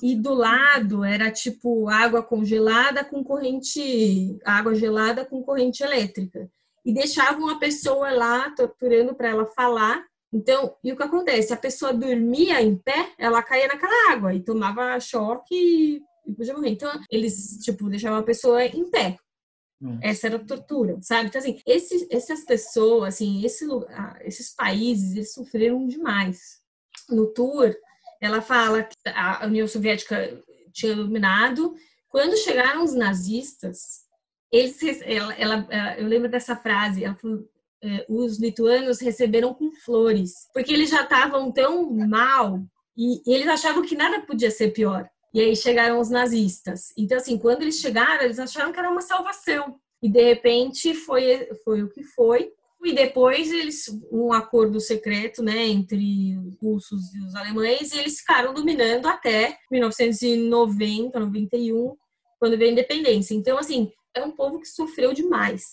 e 0.01 0.15
do 0.15 0.33
lado 0.33 1.03
era 1.03 1.31
tipo 1.31 1.87
água 1.89 2.21
congelada 2.21 3.03
com 3.03 3.23
corrente, 3.23 4.37
água 4.43 4.75
gelada 4.75 5.25
com 5.25 5.43
corrente 5.43 5.83
elétrica. 5.83 6.49
E 6.85 6.93
deixavam 6.93 7.49
a 7.49 7.57
pessoa 7.57 8.11
lá 8.11 8.51
torturando 8.51 9.15
para 9.15 9.29
ela 9.29 9.45
falar. 9.45 10.05
Então, 10.31 10.75
e 10.83 10.91
o 10.91 10.97
que 10.97 11.03
acontece? 11.03 11.53
A 11.53 11.57
pessoa 11.57 11.93
dormia 11.93 12.61
em 12.61 12.75
pé, 12.75 13.13
ela 13.17 13.41
caía 13.41 13.67
naquela 13.67 14.11
água 14.11 14.33
e 14.33 14.43
tomava 14.43 14.99
choque 14.99 16.01
e 16.25 16.33
podia 16.33 16.53
morrer. 16.53 16.69
Então, 16.69 16.91
eles, 17.09 17.59
tipo, 17.63 17.89
deixavam 17.89 18.19
a 18.19 18.23
pessoa 18.23 18.63
em 18.65 18.89
pé. 18.89 19.17
Essa 20.01 20.27
era 20.27 20.37
a 20.37 20.43
tortura, 20.43 20.97
sabe? 21.01 21.27
Então, 21.27 21.39
assim, 21.39 21.61
esses, 21.65 22.07
essas 22.09 22.43
pessoas, 22.43 23.15
assim, 23.15 23.43
esse, 23.45 23.65
esses 24.21 24.53
países, 24.53 25.15
eles 25.15 25.33
sofreram 25.33 25.85
demais. 25.85 26.59
No 27.09 27.27
tour, 27.27 27.75
ela 28.25 28.41
fala 28.41 28.83
que 28.83 28.95
a 29.05 29.45
União 29.45 29.67
Soviética 29.67 30.41
tinha 30.73 30.95
dominado. 30.95 31.75
Quando 32.09 32.37
chegaram 32.37 32.83
os 32.83 32.93
nazistas, 32.93 34.05
eles, 34.51 34.77
ela, 35.03 35.33
ela, 35.33 35.67
eu 35.97 36.07
lembro 36.07 36.29
dessa 36.29 36.55
frase, 36.55 37.03
ela 37.03 37.15
falou, 37.15 37.47
é, 37.83 38.05
os 38.09 38.39
lituanos 38.39 38.99
receberam 38.99 39.53
com 39.53 39.71
flores, 39.71 40.33
porque 40.53 40.73
eles 40.73 40.89
já 40.89 41.03
estavam 41.03 41.51
tão 41.51 41.91
mal 41.91 42.59
e, 42.97 43.21
e 43.29 43.33
eles 43.33 43.47
achavam 43.47 43.83
que 43.83 43.95
nada 43.95 44.21
podia 44.21 44.49
ser 44.49 44.71
pior. 44.71 45.07
E 45.33 45.41
aí 45.41 45.55
chegaram 45.55 45.99
os 45.99 46.09
nazistas. 46.09 46.93
Então, 46.97 47.17
assim, 47.17 47.37
quando 47.37 47.61
eles 47.61 47.79
chegaram, 47.79 48.23
eles 48.23 48.39
acharam 48.39 48.71
que 48.71 48.79
era 48.79 48.89
uma 48.89 49.01
salvação. 49.01 49.75
E 50.01 50.09
de 50.09 50.21
repente 50.21 50.93
foi, 50.93 51.49
foi 51.63 51.83
o 51.83 51.89
que 51.89 52.03
foi. 52.03 52.53
E 52.85 52.93
depois 52.93 53.51
eles 53.51 53.85
um 54.11 54.31
acordo 54.31 54.79
secreto, 54.79 55.41
né, 55.41 55.65
entre 55.67 56.37
os 56.37 56.55
russos 56.61 57.13
e 57.13 57.19
os 57.21 57.35
alemães, 57.35 57.91
e 57.91 57.97
eles 57.97 58.19
ficaram 58.19 58.53
dominando 58.53 59.07
até 59.07 59.57
1990, 59.71 61.19
91, 61.19 61.95
quando 62.39 62.57
veio 62.57 62.69
a 62.69 62.73
independência. 62.73 63.33
Então, 63.33 63.57
assim, 63.57 63.91
é 64.13 64.23
um 64.23 64.31
povo 64.31 64.59
que 64.59 64.67
sofreu 64.67 65.13
demais. 65.13 65.63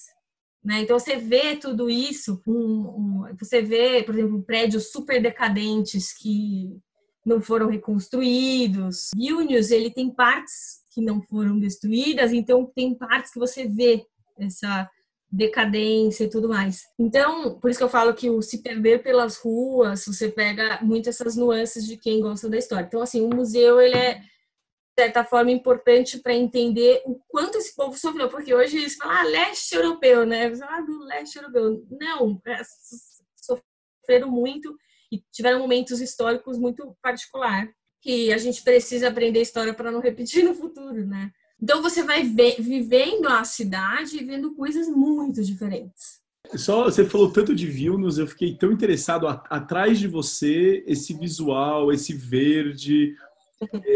Né? 0.65 0.81
Então 0.81 0.99
você 0.99 1.17
vê 1.17 1.57
tudo 1.57 1.91
isso, 1.91 2.41
um, 2.47 2.55
um, 2.55 3.37
você 3.39 3.61
vê, 3.61 4.03
por 4.05 4.15
exemplo, 4.15 4.43
prédios 4.45 4.93
super 4.93 5.21
decadentes 5.21 6.13
que 6.13 6.79
não 7.27 7.41
foram 7.41 7.69
reconstruídos. 7.69 9.11
Vilnius, 9.15 9.71
ele 9.71 9.91
tem 9.91 10.11
partes 10.11 10.83
que 10.91 11.01
não 11.01 11.21
foram 11.23 11.59
destruídas, 11.59 12.33
então 12.33 12.71
tem 12.75 12.95
partes 12.95 13.33
que 13.33 13.41
você 13.41 13.67
vê 13.67 14.05
essa 14.39 14.89
decadência 15.33 16.25
e 16.25 16.31
tudo 16.31 16.49
mais. 16.49 16.85
Então, 16.99 17.59
por 17.59 17.71
isso 17.71 17.79
que 17.79 17.85
eu 17.85 17.89
falo 17.89 18.13
que 18.13 18.29
o 18.29 18.43
se 18.43 18.63
perder 18.63 19.03
pelas 19.03 19.39
ruas, 19.39 20.05
você 20.05 20.29
pega 20.29 20.79
muito 20.83 21.09
essas 21.09 21.35
nuances 21.37 21.87
de 21.87 21.97
quem 21.97 22.21
gosta 22.21 22.51
da 22.51 22.59
história. 22.59 22.85
Então, 22.85 23.01
assim, 23.01 23.23
o 23.23 23.35
museu, 23.35 23.81
ele 23.81 23.97
é, 23.97 24.15
de 24.17 24.25
certa 24.99 25.25
forma, 25.25 25.51
importante 25.51 26.19
para 26.19 26.35
entender 26.35 27.03
o 27.07 27.19
quanto 27.29 27.57
esse 27.57 27.75
povo 27.75 27.97
sofreu, 27.97 28.29
porque 28.29 28.55
hoje 28.55 28.77
eles 28.77 28.95
falam, 28.95 29.17
ah, 29.17 29.23
leste 29.23 29.75
europeu, 29.75 30.27
né? 30.27 30.45
Eles 30.45 30.59
falam, 30.59 30.75
ah, 30.75 30.81
do 30.83 30.99
leste 31.05 31.37
europeu. 31.37 31.83
Não, 31.91 32.41
é, 32.47 32.61
sofreram 33.37 34.31
muito 34.31 34.77
e 35.11 35.19
tiveram 35.33 35.61
momentos 35.61 36.01
históricos 36.01 36.59
muito 36.59 36.95
particular 37.03 37.67
que 38.03 38.33
a 38.33 38.39
gente 38.39 38.63
precisa 38.63 39.09
aprender 39.09 39.41
história 39.41 39.73
para 39.73 39.91
não 39.91 40.01
repetir 40.01 40.45
no 40.45 40.55
futuro, 40.55 41.07
né? 41.07 41.33
Então 41.63 41.81
você 41.81 42.03
vai 42.03 42.25
ver, 42.25 42.57
vivendo 42.61 43.29
a 43.29 43.45
cidade 43.45 44.17
e 44.17 44.25
vendo 44.25 44.53
coisas 44.55 44.89
muito 44.89 45.43
diferentes. 45.45 46.21
Só 46.57 46.85
você 46.85 47.05
falou 47.05 47.31
tanto 47.31 47.55
de 47.55 47.69
Vilnius, 47.69 48.19
eu 48.19 48.27
fiquei 48.27 48.57
tão 48.57 48.73
interessado 48.73 49.29
a, 49.29 49.43
atrás 49.49 50.01
de 50.01 50.09
você 50.09 50.83
esse 50.89 51.15
visual, 51.15 51.93
esse 51.93 52.13
verde. 52.13 53.15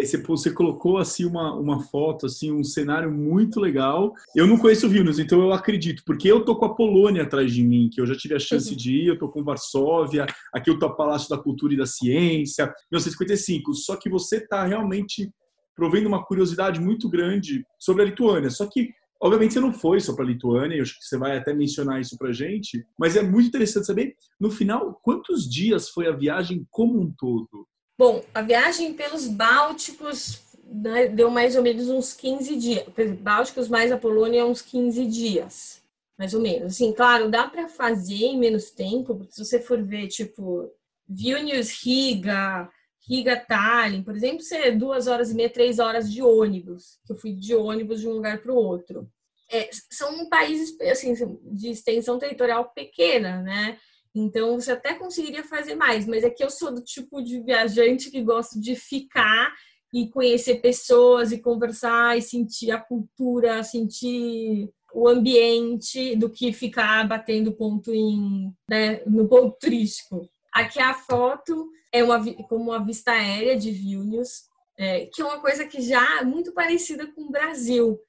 Você, 0.01 0.17
você 0.19 0.53
colocou 0.53 0.97
assim 0.97 1.25
uma, 1.25 1.53
uma 1.55 1.83
foto, 1.83 2.27
assim 2.27 2.53
um 2.53 2.63
cenário 2.63 3.11
muito 3.11 3.59
legal. 3.59 4.15
Eu 4.33 4.47
não 4.47 4.57
conheço 4.57 4.89
Vilnius, 4.89 5.19
então 5.19 5.41
eu 5.41 5.53
acredito, 5.53 6.05
porque 6.07 6.31
eu 6.31 6.45
tô 6.45 6.55
com 6.55 6.67
a 6.67 6.75
Polônia 6.75 7.25
atrás 7.25 7.53
de 7.53 7.65
mim, 7.65 7.91
que 7.93 8.01
eu 8.01 8.07
já 8.07 8.15
tive 8.15 8.37
a 8.37 8.39
chance 8.39 8.71
uhum. 8.71 8.77
de 8.77 8.93
ir. 8.93 9.07
Eu 9.09 9.19
tô 9.19 9.29
com 9.29 9.43
Varsóvia, 9.43 10.25
aqui 10.55 10.71
eu 10.71 10.79
tô 10.79 10.87
a 10.87 10.95
Palácio 10.95 11.29
da 11.29 11.37
Cultura 11.37 11.75
e 11.75 11.77
da 11.77 11.85
Ciência, 11.85 12.67
1955. 12.93 13.75
Só 13.75 13.97
que 13.97 14.09
você 14.09 14.41
tá 14.41 14.65
realmente 14.65 15.33
provendo 15.77 16.09
uma 16.09 16.25
curiosidade 16.25 16.81
muito 16.81 17.09
grande 17.09 17.65
sobre 17.79 18.03
a 18.03 18.07
Lituânia. 18.07 18.49
Só 18.49 18.67
que, 18.67 18.91
obviamente, 19.21 19.53
você 19.53 19.61
não 19.61 19.73
foi 19.73 20.01
só 20.01 20.15
para 20.15 20.25
a 20.25 20.29
Lituânia, 20.29 20.77
eu 20.77 20.83
acho 20.83 20.99
que 20.99 21.05
você 21.05 21.19
vai 21.19 21.37
até 21.37 21.53
mencionar 21.53 22.01
isso 22.01 22.17
para 22.17 22.33
gente, 22.33 22.85
mas 22.99 23.15
é 23.15 23.23
muito 23.23 23.49
interessante 23.49 23.87
saber, 23.87 24.17
no 24.41 24.51
final, 24.51 24.99
quantos 25.03 25.49
dias 25.49 25.91
foi 25.91 26.09
a 26.09 26.17
viagem 26.17 26.67
como 26.71 26.99
um 26.99 27.13
todo? 27.17 27.69
Bom, 27.99 28.25
a 28.35 28.43
viagem 28.43 28.95
pelos 28.95 29.29
Bálticos 29.29 30.43
né, 30.65 31.09
deu 31.09 31.31
mais 31.31 31.55
ou 31.57 31.63
menos 31.63 31.89
uns 31.89 32.13
15 32.13 32.57
dias. 32.57 32.85
Bálticos 33.21 33.69
mais 33.69 33.93
a 33.93 33.99
Polônia, 33.99 34.47
uns 34.47 34.63
15 34.63 35.07
dias, 35.07 35.83
mais 36.19 36.35
ou 36.35 36.41
menos. 36.41 36.75
Assim, 36.75 36.93
claro, 36.93 37.31
dá 37.31 37.47
para 37.47 37.69
fazer 37.69 38.25
em 38.25 38.39
menos 38.39 38.71
tempo, 38.71 39.15
porque 39.15 39.33
se 39.33 39.45
você 39.45 39.61
for 39.61 39.83
ver, 39.83 40.09
tipo, 40.09 40.71
Vilnius, 41.09 41.71
Riga, 41.83 42.69
Riga 43.09 43.37
Tallinn, 43.37 44.03
por 44.03 44.17
exemplo, 44.17 44.43
ser 44.43 44.77
duas 44.77 45.07
horas 45.07 45.31
e 45.31 45.35
meia, 45.35 45.49
três 45.49 45.79
horas 45.79 46.13
de 46.13 46.23
ônibus, 46.23 46.99
que 47.07 47.13
eu 47.13 47.17
fui 47.17 47.33
de 47.33 47.55
ônibus 47.55 48.01
de 48.01 48.09
um 48.09 48.13
lugar 48.13 48.43
para 48.43 48.53
o 48.53 48.57
outro. 48.57 49.09
É, 49.51 49.71
são 49.91 50.29
países 50.29 50.77
assim 50.81 51.15
de 51.53 51.71
extensão 51.71 52.19
territorial 52.19 52.73
pequena, 52.75 53.43
né? 53.43 53.79
Então 54.13 54.59
você 54.59 54.73
até 54.73 54.95
conseguiria 54.95 55.45
fazer 55.45 55.77
mais, 55.77 56.07
mas 56.07 56.25
é 56.25 56.31
que 56.31 56.43
eu 56.43 56.51
sou 56.51 56.75
do 56.75 56.83
tipo 56.83 57.23
de 57.23 57.41
viajante 57.43 58.11
que 58.11 58.23
gosto 58.23 58.61
de 58.61 58.75
ficar 58.75 59.55
e 59.95 60.09
conhecer 60.09 60.57
pessoas 60.57 61.31
e 61.31 61.39
conversar 61.41 62.19
e 62.19 62.23
sentir 62.23 62.73
a 62.73 62.81
cultura, 62.81 63.63
sentir 63.63 64.69
o 64.93 65.07
ambiente 65.07 66.17
do 66.17 66.31
que 66.31 66.53
ficar 66.53 67.07
batendo 67.07 67.53
ponto 67.53 67.93
em, 67.93 68.51
né, 68.69 69.03
no 69.07 69.29
ponto 69.29 69.57
turístico. 69.61 70.29
Aqui 70.57 70.81
a 70.81 70.95
foto 70.95 71.71
é 71.93 72.03
uma, 72.03 72.19
como 72.49 72.71
uma 72.71 72.83
vista 72.83 73.13
aérea 73.13 73.59
de 73.59 73.71
Vilnius, 73.71 74.45
é, 74.79 75.05
que 75.05 75.21
é 75.21 75.25
uma 75.25 75.39
coisa 75.39 75.67
que 75.67 75.83
já 75.83 76.21
é 76.21 76.25
muito 76.25 76.55
parecida 76.55 77.07
com 77.07 77.25
o 77.25 77.31
Brasil, 77.31 78.01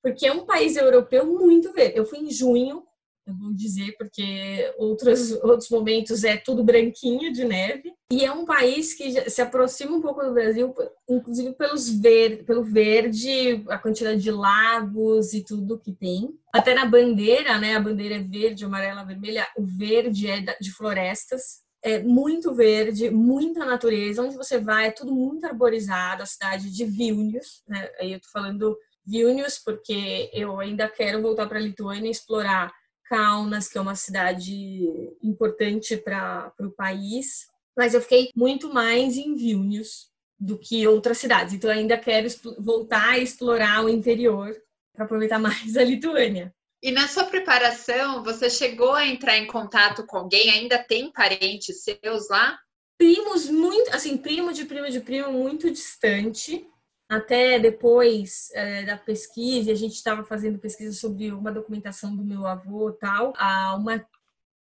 porque 0.00 0.24
é 0.24 0.32
um 0.32 0.46
país 0.46 0.76
europeu 0.76 1.26
muito 1.26 1.72
verde. 1.72 1.98
Eu 1.98 2.06
fui 2.06 2.20
em 2.20 2.30
junho, 2.30 2.84
eu 3.26 3.34
vou 3.34 3.52
dizer, 3.52 3.96
porque 3.98 4.72
outros, 4.78 5.32
outros 5.42 5.68
momentos 5.68 6.22
é 6.22 6.36
tudo 6.36 6.62
branquinho 6.62 7.32
de 7.32 7.44
neve. 7.44 7.92
E 8.12 8.24
é 8.24 8.30
um 8.30 8.44
país 8.44 8.94
que 8.94 9.28
se 9.28 9.42
aproxima 9.42 9.96
um 9.96 10.00
pouco 10.00 10.22
do 10.22 10.32
Brasil, 10.32 10.72
inclusive 11.10 11.54
pelos 11.54 11.90
ver, 11.90 12.44
pelo 12.44 12.62
verde, 12.62 13.64
a 13.68 13.78
quantidade 13.78 14.22
de 14.22 14.30
lagos 14.30 15.34
e 15.34 15.42
tudo 15.42 15.80
que 15.80 15.92
tem. 15.92 16.38
Até 16.54 16.72
na 16.72 16.86
bandeira, 16.86 17.58
né? 17.58 17.74
A 17.74 17.80
bandeira 17.80 18.14
é 18.14 18.22
verde, 18.22 18.64
amarela, 18.64 19.04
vermelha. 19.04 19.44
O 19.58 19.66
verde 19.66 20.28
é 20.28 20.40
de 20.60 20.70
florestas 20.70 21.65
é 21.86 22.02
muito 22.02 22.52
verde, 22.52 23.08
muita 23.10 23.64
natureza. 23.64 24.20
Onde 24.20 24.36
você 24.36 24.58
vai 24.58 24.88
é 24.88 24.90
tudo 24.90 25.14
muito 25.14 25.46
arborizado. 25.46 26.20
A 26.20 26.26
cidade 26.26 26.68
de 26.68 26.84
Vilnius, 26.84 27.62
né? 27.68 27.88
Aí 28.00 28.12
eu 28.12 28.20
tô 28.20 28.28
falando 28.28 28.76
Vilnius 29.06 29.56
porque 29.64 30.28
eu 30.32 30.58
ainda 30.58 30.88
quero 30.88 31.22
voltar 31.22 31.46
para 31.46 31.58
a 31.58 31.62
Lituânia 31.62 32.08
e 32.08 32.10
explorar 32.10 32.74
Kaunas, 33.08 33.68
que 33.68 33.78
é 33.78 33.80
uma 33.80 33.94
cidade 33.94 35.14
importante 35.22 35.96
para 35.96 36.52
o 36.58 36.72
país. 36.72 37.46
Mas 37.76 37.94
eu 37.94 38.00
fiquei 38.00 38.30
muito 38.34 38.74
mais 38.74 39.16
em 39.16 39.36
Vilnius 39.36 40.10
do 40.40 40.58
que 40.58 40.88
outras 40.88 41.18
cidades. 41.18 41.54
Então 41.54 41.70
eu 41.70 41.78
ainda 41.78 41.96
quero 41.96 42.26
voltar 42.58 43.10
a 43.10 43.18
explorar 43.18 43.84
o 43.84 43.88
interior 43.88 44.52
para 44.92 45.04
aproveitar 45.04 45.38
mais 45.38 45.76
a 45.76 45.84
Lituânia. 45.84 46.52
E 46.86 46.92
na 46.92 47.08
sua 47.08 47.24
preparação, 47.24 48.22
você 48.22 48.48
chegou 48.48 48.92
a 48.92 49.04
entrar 49.04 49.36
em 49.36 49.48
contato 49.48 50.06
com 50.06 50.18
alguém? 50.18 50.50
Ainda 50.50 50.78
tem 50.78 51.10
parentes 51.10 51.82
seus 51.82 52.28
lá? 52.28 52.56
Primos 52.96 53.50
muito, 53.50 53.92
assim, 53.92 54.16
primo 54.16 54.52
de 54.52 54.64
primo 54.66 54.88
de 54.88 55.00
primo 55.00 55.32
muito 55.32 55.68
distante. 55.68 56.64
Até 57.08 57.58
depois 57.58 58.52
é, 58.54 58.84
da 58.84 58.96
pesquisa, 58.96 59.72
a 59.72 59.74
gente 59.74 59.94
estava 59.94 60.22
fazendo 60.22 60.60
pesquisa 60.60 60.92
sobre 60.92 61.32
uma 61.32 61.50
documentação 61.50 62.14
do 62.14 62.24
meu 62.24 62.46
avô 62.46 62.92
tal. 62.92 63.32
A 63.36 63.74
uma 63.74 64.06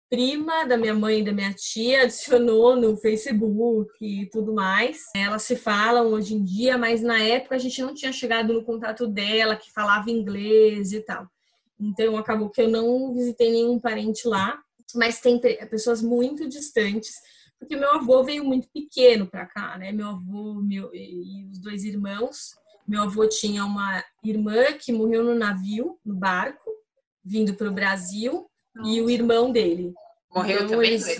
prima 0.08 0.64
da 0.64 0.76
minha 0.76 0.94
mãe 0.94 1.18
e 1.18 1.24
da 1.24 1.32
minha 1.32 1.52
tia 1.54 2.02
adicionou 2.02 2.76
no 2.76 2.96
Facebook 2.96 3.90
e 4.00 4.30
tudo 4.30 4.54
mais. 4.54 5.06
Elas 5.16 5.42
se 5.42 5.56
falam 5.56 6.12
hoje 6.12 6.34
em 6.34 6.44
dia, 6.44 6.78
mas 6.78 7.02
na 7.02 7.20
época 7.20 7.56
a 7.56 7.58
gente 7.58 7.82
não 7.82 7.92
tinha 7.92 8.12
chegado 8.12 8.52
no 8.52 8.64
contato 8.64 9.08
dela, 9.08 9.56
que 9.56 9.72
falava 9.72 10.08
inglês 10.08 10.92
e 10.92 11.00
tal. 11.00 11.28
Então 11.78 12.16
acabou 12.16 12.50
que 12.50 12.60
eu 12.60 12.68
não 12.68 13.12
visitei 13.14 13.50
nenhum 13.50 13.78
parente 13.78 14.26
lá, 14.26 14.58
mas 14.94 15.20
tem 15.20 15.38
pessoas 15.68 16.00
muito 16.00 16.48
distantes, 16.48 17.14
porque 17.58 17.76
meu 17.76 17.90
avô 17.92 18.22
veio 18.22 18.44
muito 18.44 18.68
pequeno 18.72 19.26
para 19.26 19.46
cá, 19.46 19.76
né? 19.78 19.92
Meu 19.92 20.08
avô 20.08 20.54
meu, 20.54 20.90
e 20.94 21.48
os 21.50 21.58
dois 21.58 21.84
irmãos. 21.84 22.54
Meu 22.86 23.02
avô 23.02 23.26
tinha 23.26 23.64
uma 23.64 24.02
irmã 24.22 24.72
que 24.72 24.92
morreu 24.92 25.24
no 25.24 25.34
navio, 25.34 25.98
no 26.04 26.14
barco, 26.14 26.70
vindo 27.24 27.54
para 27.54 27.68
o 27.68 27.74
Brasil, 27.74 28.48
Nossa. 28.74 28.90
e 28.90 29.02
o 29.02 29.10
irmão 29.10 29.50
dele. 29.50 29.92
Morreu 30.32 30.58
então, 30.58 30.68
também? 30.68 30.92
Eles, 30.92 31.18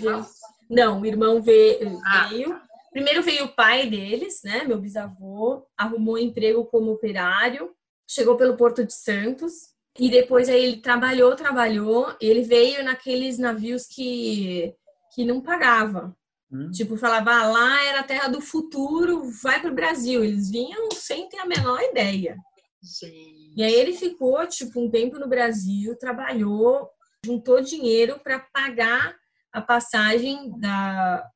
não, 0.69 1.01
o 1.01 1.05
irmão 1.05 1.41
veio, 1.41 1.99
ah. 2.05 2.27
veio 2.29 2.67
Primeiro 2.97 3.21
veio 3.21 3.45
o 3.45 3.53
pai 3.53 3.87
deles, 3.87 4.41
né, 4.43 4.63
meu 4.63 4.79
bisavô, 4.79 5.63
arrumou 5.77 6.17
emprego 6.17 6.65
como 6.65 6.91
operário, 6.91 7.71
chegou 8.09 8.35
pelo 8.35 8.57
Porto 8.57 8.83
de 8.83 8.91
Santos 8.91 9.53
e 9.99 10.09
depois 10.09 10.49
aí 10.49 10.63
ele 10.63 10.77
trabalhou, 10.77 11.35
trabalhou, 11.35 12.15
ele 12.21 12.41
veio 12.41 12.83
naqueles 12.83 13.37
navios 13.37 13.85
que 13.87 14.75
que 15.13 15.25
não 15.25 15.41
pagava. 15.41 16.15
Hum. 16.51 16.69
Tipo, 16.69 16.95
falava, 16.95 17.31
ah, 17.31 17.47
lá 17.47 17.85
era 17.85 18.01
a 18.01 18.03
terra 18.03 18.27
do 18.27 18.39
futuro, 18.39 19.23
vai 19.41 19.59
para 19.59 19.71
o 19.71 19.75
Brasil. 19.75 20.23
Eles 20.23 20.51
vinham 20.51 20.91
sem 20.91 21.27
ter 21.27 21.39
a 21.39 21.45
menor 21.45 21.81
ideia. 21.81 22.37
Gente. 22.83 23.53
E 23.55 23.63
aí 23.63 23.73
ele 23.73 23.93
ficou, 23.93 24.45
tipo, 24.47 24.79
um 24.79 24.91
tempo 24.91 25.17
no 25.17 25.27
Brasil, 25.27 25.97
trabalhou, 25.97 26.87
juntou 27.25 27.61
dinheiro 27.61 28.19
para 28.23 28.39
pagar 28.39 29.15
a 29.51 29.59
passagem 29.59 30.51
da, 30.59 31.27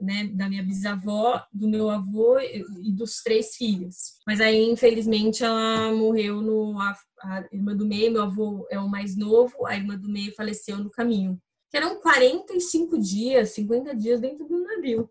né, 0.00 0.30
da 0.32 0.48
minha 0.48 0.62
bisavó, 0.62 1.42
do 1.52 1.68
meu 1.68 1.90
avô 1.90 2.38
e 2.38 2.92
dos 2.92 3.22
três 3.22 3.56
filhos. 3.56 4.14
Mas 4.26 4.40
aí, 4.40 4.70
infelizmente, 4.70 5.44
ela 5.44 5.92
morreu 5.92 6.40
no. 6.40 6.78
A, 6.80 6.96
a 7.22 7.44
irmã 7.52 7.74
do 7.74 7.86
meio, 7.86 8.12
meu 8.12 8.22
avô 8.22 8.66
é 8.70 8.78
o 8.78 8.88
mais 8.88 9.16
novo, 9.16 9.66
a 9.66 9.74
irmã 9.74 9.96
do 9.96 10.08
meio 10.08 10.34
faleceu 10.34 10.78
no 10.78 10.90
caminho 10.90 11.40
que 11.70 11.76
eram 11.76 12.00
45 12.00 12.98
dias, 12.98 13.50
50 13.50 13.94
dias 13.94 14.20
dentro 14.20 14.46
do 14.46 14.62
navio 14.62 15.10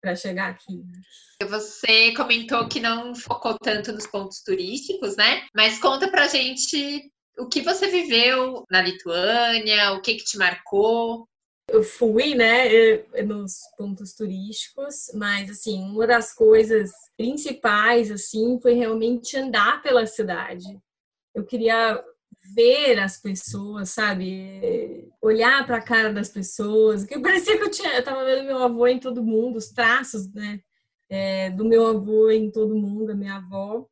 para 0.00 0.16
chegar 0.16 0.50
aqui. 0.50 0.82
Você 1.48 2.12
comentou 2.14 2.68
que 2.68 2.80
não 2.80 3.14
focou 3.14 3.56
tanto 3.58 3.92
nos 3.92 4.06
pontos 4.06 4.42
turísticos, 4.42 5.16
né? 5.16 5.46
Mas 5.54 5.78
conta 5.78 6.10
pra 6.10 6.26
gente 6.26 7.08
o 7.38 7.46
que 7.46 7.62
você 7.62 7.86
viveu 7.86 8.64
na 8.70 8.82
Lituânia, 8.82 9.92
o 9.92 10.02
que 10.02 10.16
que 10.16 10.24
te 10.24 10.36
marcou. 10.36 11.28
Eu 11.68 11.82
fui, 11.82 12.34
né, 12.34 12.98
nos 13.24 13.60
pontos 13.78 14.14
turísticos, 14.14 15.10
mas 15.14 15.50
assim, 15.50 15.80
uma 15.82 16.06
das 16.06 16.34
coisas 16.34 16.90
principais 17.16 18.10
assim 18.10 18.58
foi 18.60 18.74
realmente 18.74 19.36
andar 19.36 19.80
pela 19.82 20.06
cidade. 20.06 20.66
Eu 21.34 21.44
queria 21.44 22.02
ver 22.54 22.98
as 22.98 23.20
pessoas, 23.20 23.90
sabe? 23.90 25.08
Olhar 25.20 25.64
para 25.66 25.76
a 25.76 25.82
cara 25.82 26.12
das 26.12 26.28
pessoas. 26.28 27.04
Que 27.04 27.18
parecia 27.20 27.56
que 27.56 27.64
eu 27.64 27.70
tinha, 27.70 27.94
eu 27.94 28.04
tava 28.04 28.24
vendo 28.24 28.44
meu 28.44 28.58
avô 28.58 28.86
em 28.86 28.98
todo 28.98 29.22
mundo, 29.22 29.56
os 29.56 29.68
traços, 29.68 30.32
né? 30.32 30.60
É, 31.08 31.50
do 31.50 31.64
meu 31.64 31.86
avô 31.86 32.30
em 32.30 32.50
todo 32.50 32.74
mundo, 32.74 33.06
da 33.06 33.14
minha 33.14 33.36
avó, 33.36 33.86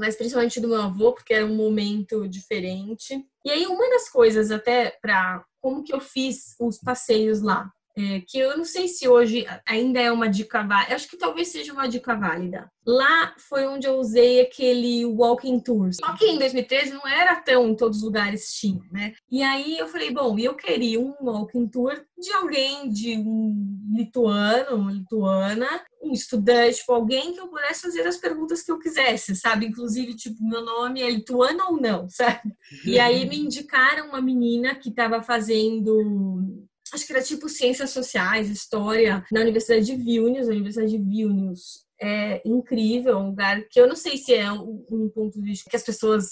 mas 0.00 0.16
principalmente 0.16 0.58
do 0.58 0.68
meu 0.68 0.80
avô, 0.80 1.12
porque 1.12 1.34
era 1.34 1.46
um 1.46 1.54
momento 1.54 2.26
diferente. 2.26 3.24
E 3.44 3.50
aí 3.50 3.66
uma 3.66 3.88
das 3.90 4.08
coisas 4.08 4.50
até 4.50 4.98
para 5.00 5.44
como 5.60 5.84
que 5.84 5.94
eu 5.94 6.00
fiz 6.00 6.56
os 6.58 6.78
passeios 6.78 7.42
lá, 7.42 7.70
é, 7.96 8.22
que 8.26 8.38
eu 8.38 8.56
não 8.56 8.64
sei 8.64 8.88
se 8.88 9.08
hoje 9.08 9.46
ainda 9.66 10.00
é 10.00 10.10
uma 10.10 10.28
dica 10.28 10.62
válida, 10.62 10.94
acho 10.94 11.08
que 11.08 11.18
talvez 11.18 11.48
seja 11.48 11.72
uma 11.72 11.88
dica 11.88 12.14
válida. 12.14 12.70
Lá 12.86 13.34
foi 13.48 13.66
onde 13.66 13.86
eu 13.86 13.96
usei 13.96 14.40
aquele 14.40 15.04
walking 15.04 15.60
tour. 15.60 15.90
Só 15.92 16.16
que 16.16 16.24
em 16.24 16.38
2013 16.38 16.92
não 16.92 17.06
era 17.06 17.36
tão 17.36 17.68
em 17.68 17.74
todos 17.74 17.98
os 17.98 18.04
lugares 18.04 18.54
tinha, 18.54 18.82
né? 18.90 19.12
E 19.30 19.42
aí 19.42 19.76
eu 19.76 19.86
falei, 19.86 20.10
bom, 20.10 20.38
eu 20.38 20.54
queria 20.54 21.00
um 21.00 21.14
walking 21.20 21.68
tour 21.68 22.00
de 22.18 22.32
alguém, 22.32 22.88
de 22.88 23.18
um 23.18 23.92
lituano, 23.94 24.76
uma 24.76 24.92
lituana, 24.92 25.68
um 26.02 26.12
estudante, 26.12 26.78
tipo, 26.78 26.92
alguém 26.92 27.32
que 27.32 27.40
eu 27.40 27.48
pudesse 27.48 27.82
fazer 27.82 28.06
as 28.06 28.16
perguntas 28.16 28.62
que 28.62 28.72
eu 28.72 28.78
quisesse, 28.78 29.36
sabe? 29.36 29.66
Inclusive, 29.66 30.14
tipo, 30.14 30.42
meu 30.42 30.64
nome 30.64 31.02
é 31.02 31.10
lituano 31.10 31.64
ou 31.70 31.80
não, 31.80 32.08
sabe? 32.08 32.54
E 32.84 32.98
aí 32.98 33.28
me 33.28 33.38
indicaram 33.38 34.08
uma 34.08 34.20
menina 34.20 34.74
que 34.74 34.88
estava 34.88 35.22
fazendo 35.22 36.58
acho 36.92 37.06
que 37.06 37.12
era 37.12 37.22
tipo 37.22 37.48
ciências 37.48 37.90
sociais, 37.90 38.50
história, 38.50 39.24
na 39.30 39.40
Universidade 39.40 39.86
de 39.86 39.96
Vilnius. 39.96 40.48
A 40.48 40.52
Universidade 40.52 40.90
de 40.90 40.98
Vilnius 40.98 41.84
é 42.00 42.42
incrível, 42.44 43.18
um 43.18 43.28
lugar 43.28 43.62
que 43.70 43.80
eu 43.80 43.86
não 43.86 43.94
sei 43.94 44.16
se 44.16 44.34
é 44.34 44.50
um, 44.50 44.84
um 44.90 45.08
ponto 45.08 45.40
de 45.40 45.50
vista 45.50 45.70
que 45.70 45.76
as 45.76 45.82
pessoas 45.82 46.26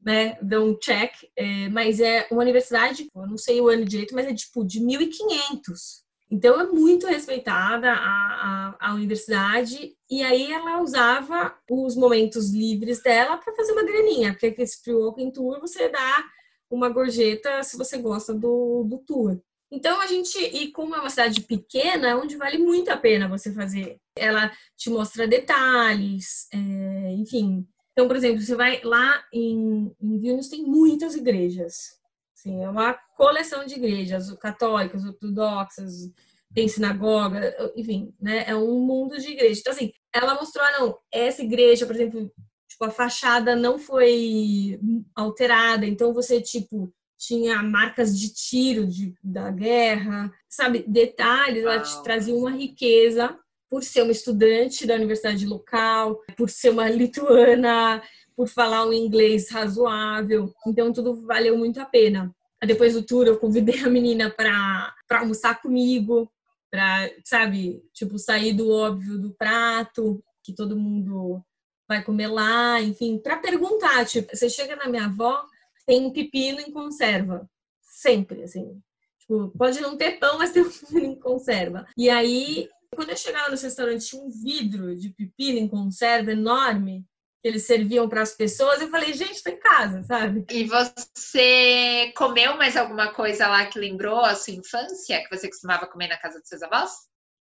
né, 0.00 0.36
dão 0.42 0.70
um 0.70 0.78
check, 0.78 1.12
é, 1.36 1.68
mas 1.68 2.00
é 2.00 2.26
uma 2.30 2.42
universidade, 2.42 3.08
eu 3.14 3.26
não 3.26 3.38
sei 3.38 3.60
o 3.60 3.68
ano 3.68 3.84
direito, 3.84 4.14
mas 4.14 4.26
é 4.26 4.34
tipo 4.34 4.64
de 4.64 4.80
1500. 4.80 6.04
Então 6.30 6.60
é 6.60 6.66
muito 6.66 7.06
respeitada 7.06 7.90
a, 7.90 7.96
a, 7.96 8.76
a, 8.78 8.94
universidade 8.94 9.96
e 10.10 10.22
aí 10.22 10.52
ela 10.52 10.82
usava 10.82 11.56
os 11.70 11.96
momentos 11.96 12.50
livres 12.50 13.02
dela 13.02 13.38
para 13.38 13.54
fazer 13.54 13.72
uma 13.72 13.82
graninha, 13.82 14.32
porque 14.32 14.54
esse 14.62 14.82
free 14.82 14.94
walking 14.94 15.30
tour 15.30 15.58
você 15.58 15.88
dá 15.88 16.24
uma 16.70 16.90
gorjeta 16.90 17.62
se 17.62 17.78
você 17.78 17.96
gosta 17.96 18.34
do, 18.34 18.84
do 18.84 18.98
tour. 18.98 19.40
Então 19.70 20.00
a 20.00 20.06
gente, 20.06 20.38
e 20.38 20.70
como 20.70 20.94
é 20.94 21.00
uma 21.00 21.10
cidade 21.10 21.42
pequena, 21.42 22.08
é 22.08 22.16
onde 22.16 22.36
vale 22.36 22.58
muito 22.58 22.90
a 22.90 22.96
pena 22.96 23.28
você 23.28 23.52
fazer. 23.52 23.98
Ela 24.16 24.50
te 24.76 24.90
mostra 24.90 25.26
detalhes, 25.26 26.46
é, 26.52 27.12
enfim. 27.12 27.66
Então, 27.92 28.06
por 28.06 28.16
exemplo, 28.16 28.40
você 28.40 28.54
vai 28.54 28.80
lá 28.82 29.24
em, 29.32 29.92
em 30.00 30.18
Vilnius, 30.18 30.48
tem 30.48 30.62
muitas 30.62 31.14
igrejas. 31.14 31.97
Assim, 32.38 32.62
é 32.62 32.68
uma 32.68 32.94
coleção 33.16 33.66
de 33.66 33.74
igrejas, 33.74 34.32
católicas, 34.34 35.04
ortodoxas, 35.04 36.12
tem 36.54 36.68
sinagoga, 36.68 37.52
enfim, 37.76 38.14
né? 38.20 38.44
É 38.46 38.54
um 38.54 38.80
mundo 38.80 39.18
de 39.18 39.32
igrejas. 39.32 39.58
Então, 39.58 39.72
assim, 39.72 39.92
ela 40.14 40.36
mostrou, 40.36 40.64
ah, 40.64 40.78
não, 40.78 40.98
essa 41.12 41.42
igreja, 41.42 41.84
por 41.84 41.96
exemplo, 41.96 42.32
tipo, 42.68 42.84
a 42.84 42.90
fachada 42.90 43.56
não 43.56 43.76
foi 43.76 44.78
alterada, 45.16 45.84
então 45.84 46.14
você, 46.14 46.40
tipo, 46.40 46.92
tinha 47.18 47.60
marcas 47.60 48.16
de 48.16 48.32
tiro 48.32 48.86
de, 48.86 49.12
da 49.22 49.50
guerra, 49.50 50.32
sabe? 50.48 50.84
Detalhes, 50.86 51.64
ela 51.64 51.80
te 51.80 52.02
trazia 52.04 52.36
uma 52.36 52.52
riqueza 52.52 53.36
por 53.68 53.82
ser 53.82 54.02
uma 54.02 54.12
estudante 54.12 54.86
da 54.86 54.94
universidade 54.94 55.44
local, 55.44 56.20
por 56.36 56.48
ser 56.48 56.70
uma 56.70 56.88
lituana, 56.88 58.00
por 58.38 58.46
falar 58.46 58.86
um 58.86 58.92
inglês 58.92 59.50
razoável. 59.50 60.54
Então, 60.64 60.92
tudo 60.92 61.26
valeu 61.26 61.58
muito 61.58 61.80
a 61.80 61.84
pena. 61.84 62.32
Depois 62.64 62.94
do 62.94 63.02
tour, 63.02 63.26
eu 63.26 63.36
convidei 63.36 63.82
a 63.82 63.90
menina 63.90 64.30
para 64.30 64.94
almoçar 65.10 65.60
comigo, 65.60 66.30
para, 66.70 67.10
sabe, 67.24 67.82
tipo, 67.92 68.16
sair 68.16 68.52
do 68.52 68.70
óbvio 68.70 69.18
do 69.18 69.32
prato, 69.32 70.22
que 70.44 70.54
todo 70.54 70.76
mundo 70.76 71.42
vai 71.88 72.04
comer 72.04 72.28
lá, 72.28 72.80
enfim, 72.80 73.18
para 73.18 73.38
perguntar, 73.38 74.06
tipo, 74.06 74.36
você 74.36 74.48
chega 74.48 74.76
na 74.76 74.86
minha 74.86 75.06
avó, 75.06 75.44
tem 75.84 76.08
pepino 76.12 76.60
em 76.60 76.70
conserva. 76.70 77.50
Sempre, 77.82 78.44
assim. 78.44 78.80
Tipo, 79.18 79.52
pode 79.58 79.80
não 79.80 79.96
ter 79.96 80.20
pão, 80.20 80.38
mas 80.38 80.52
tem 80.52 80.62
um 80.62 80.70
pepino 80.70 81.06
em 81.06 81.18
conserva. 81.18 81.88
E 81.96 82.08
aí, 82.08 82.68
quando 82.94 83.10
eu 83.10 83.16
chegava 83.16 83.50
no 83.50 83.60
restaurante, 83.60 84.06
tinha 84.06 84.22
um 84.22 84.30
vidro 84.30 84.94
de 84.94 85.08
pepino 85.08 85.58
em 85.58 85.66
conserva 85.66 86.30
enorme 86.30 87.04
que 87.42 87.48
eles 87.48 87.66
serviam 87.66 88.08
para 88.08 88.22
as 88.22 88.32
pessoas. 88.32 88.80
Eu 88.80 88.88
falei, 88.88 89.12
gente, 89.12 89.42
tô 89.42 89.50
em 89.50 89.58
casa, 89.58 90.02
sabe? 90.02 90.44
E 90.50 90.64
você 90.64 92.12
comeu 92.16 92.56
mais 92.56 92.76
alguma 92.76 93.12
coisa 93.12 93.46
lá 93.48 93.66
que 93.66 93.78
lembrou 93.78 94.20
a 94.20 94.34
sua 94.34 94.54
infância, 94.54 95.22
que 95.22 95.36
você 95.36 95.48
costumava 95.48 95.86
comer 95.86 96.08
na 96.08 96.18
casa 96.18 96.40
dos 96.40 96.48
seus 96.48 96.62
avós? 96.62 96.90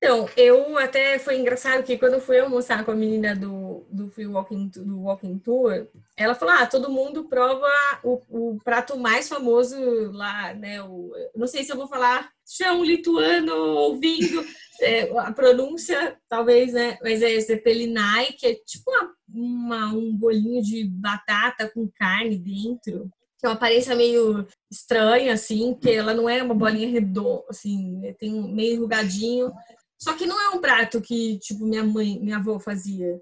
Então, 0.06 0.30
eu 0.38 0.78
até 0.78 1.18
foi 1.18 1.36
engraçado 1.36 1.82
que 1.82 1.98
quando 1.98 2.14
eu 2.14 2.22
fui 2.22 2.40
almoçar 2.40 2.86
com 2.86 2.92
a 2.92 2.96
menina 2.96 3.36
do, 3.36 3.88
do 3.90 4.08
Free 4.12 4.28
Walking, 4.28 4.68
do 4.68 5.02
Walking 5.02 5.40
Tour, 5.40 5.88
ela 6.16 6.36
falou: 6.36 6.54
ah, 6.54 6.68
todo 6.68 6.92
mundo 6.92 7.24
prova 7.28 7.68
o, 8.04 8.22
o 8.30 8.60
prato 8.64 9.00
mais 9.00 9.28
famoso 9.28 9.76
lá, 10.12 10.54
né? 10.54 10.80
O, 10.84 11.12
não 11.36 11.48
sei 11.48 11.64
se 11.64 11.72
eu 11.72 11.76
vou 11.76 11.88
falar, 11.88 12.30
um 12.76 12.84
lituano 12.84 13.56
ouvindo 13.56 14.46
é, 14.80 15.10
a 15.18 15.34
pronúncia, 15.34 16.16
talvez, 16.30 16.72
né? 16.72 17.00
Mas 17.02 17.24
é 17.24 17.40
Zeppelinai, 17.40 18.28
que 18.34 18.46
é 18.46 18.54
tipo 18.54 18.92
uma, 18.92 19.12
uma, 19.28 19.86
um 19.88 20.16
bolinho 20.16 20.62
de 20.62 20.88
batata 20.88 21.68
com 21.68 21.90
carne 21.98 22.38
dentro 22.38 23.10
que 23.38 23.46
é 23.46 23.50
uma 23.50 23.56
aparência 23.56 23.96
meio 23.96 24.48
estranha, 24.72 25.34
assim, 25.34 25.74
que 25.74 25.92
ela 25.92 26.14
não 26.14 26.30
é 26.30 26.42
uma 26.42 26.56
bolinha 26.56 26.90
redonda, 26.90 27.44
assim, 27.50 28.02
tem 28.18 28.34
um 28.34 28.48
meio 28.48 28.76
enrugadinho. 28.76 29.52
Só 29.98 30.14
que 30.14 30.26
não 30.26 30.40
é 30.40 30.50
um 30.50 30.62
prato 30.62 31.02
que, 31.02 31.40
tipo, 31.40 31.66
minha 31.66 31.84
mãe, 31.84 32.20
minha 32.20 32.38
avó 32.38 32.60
fazia. 32.60 33.22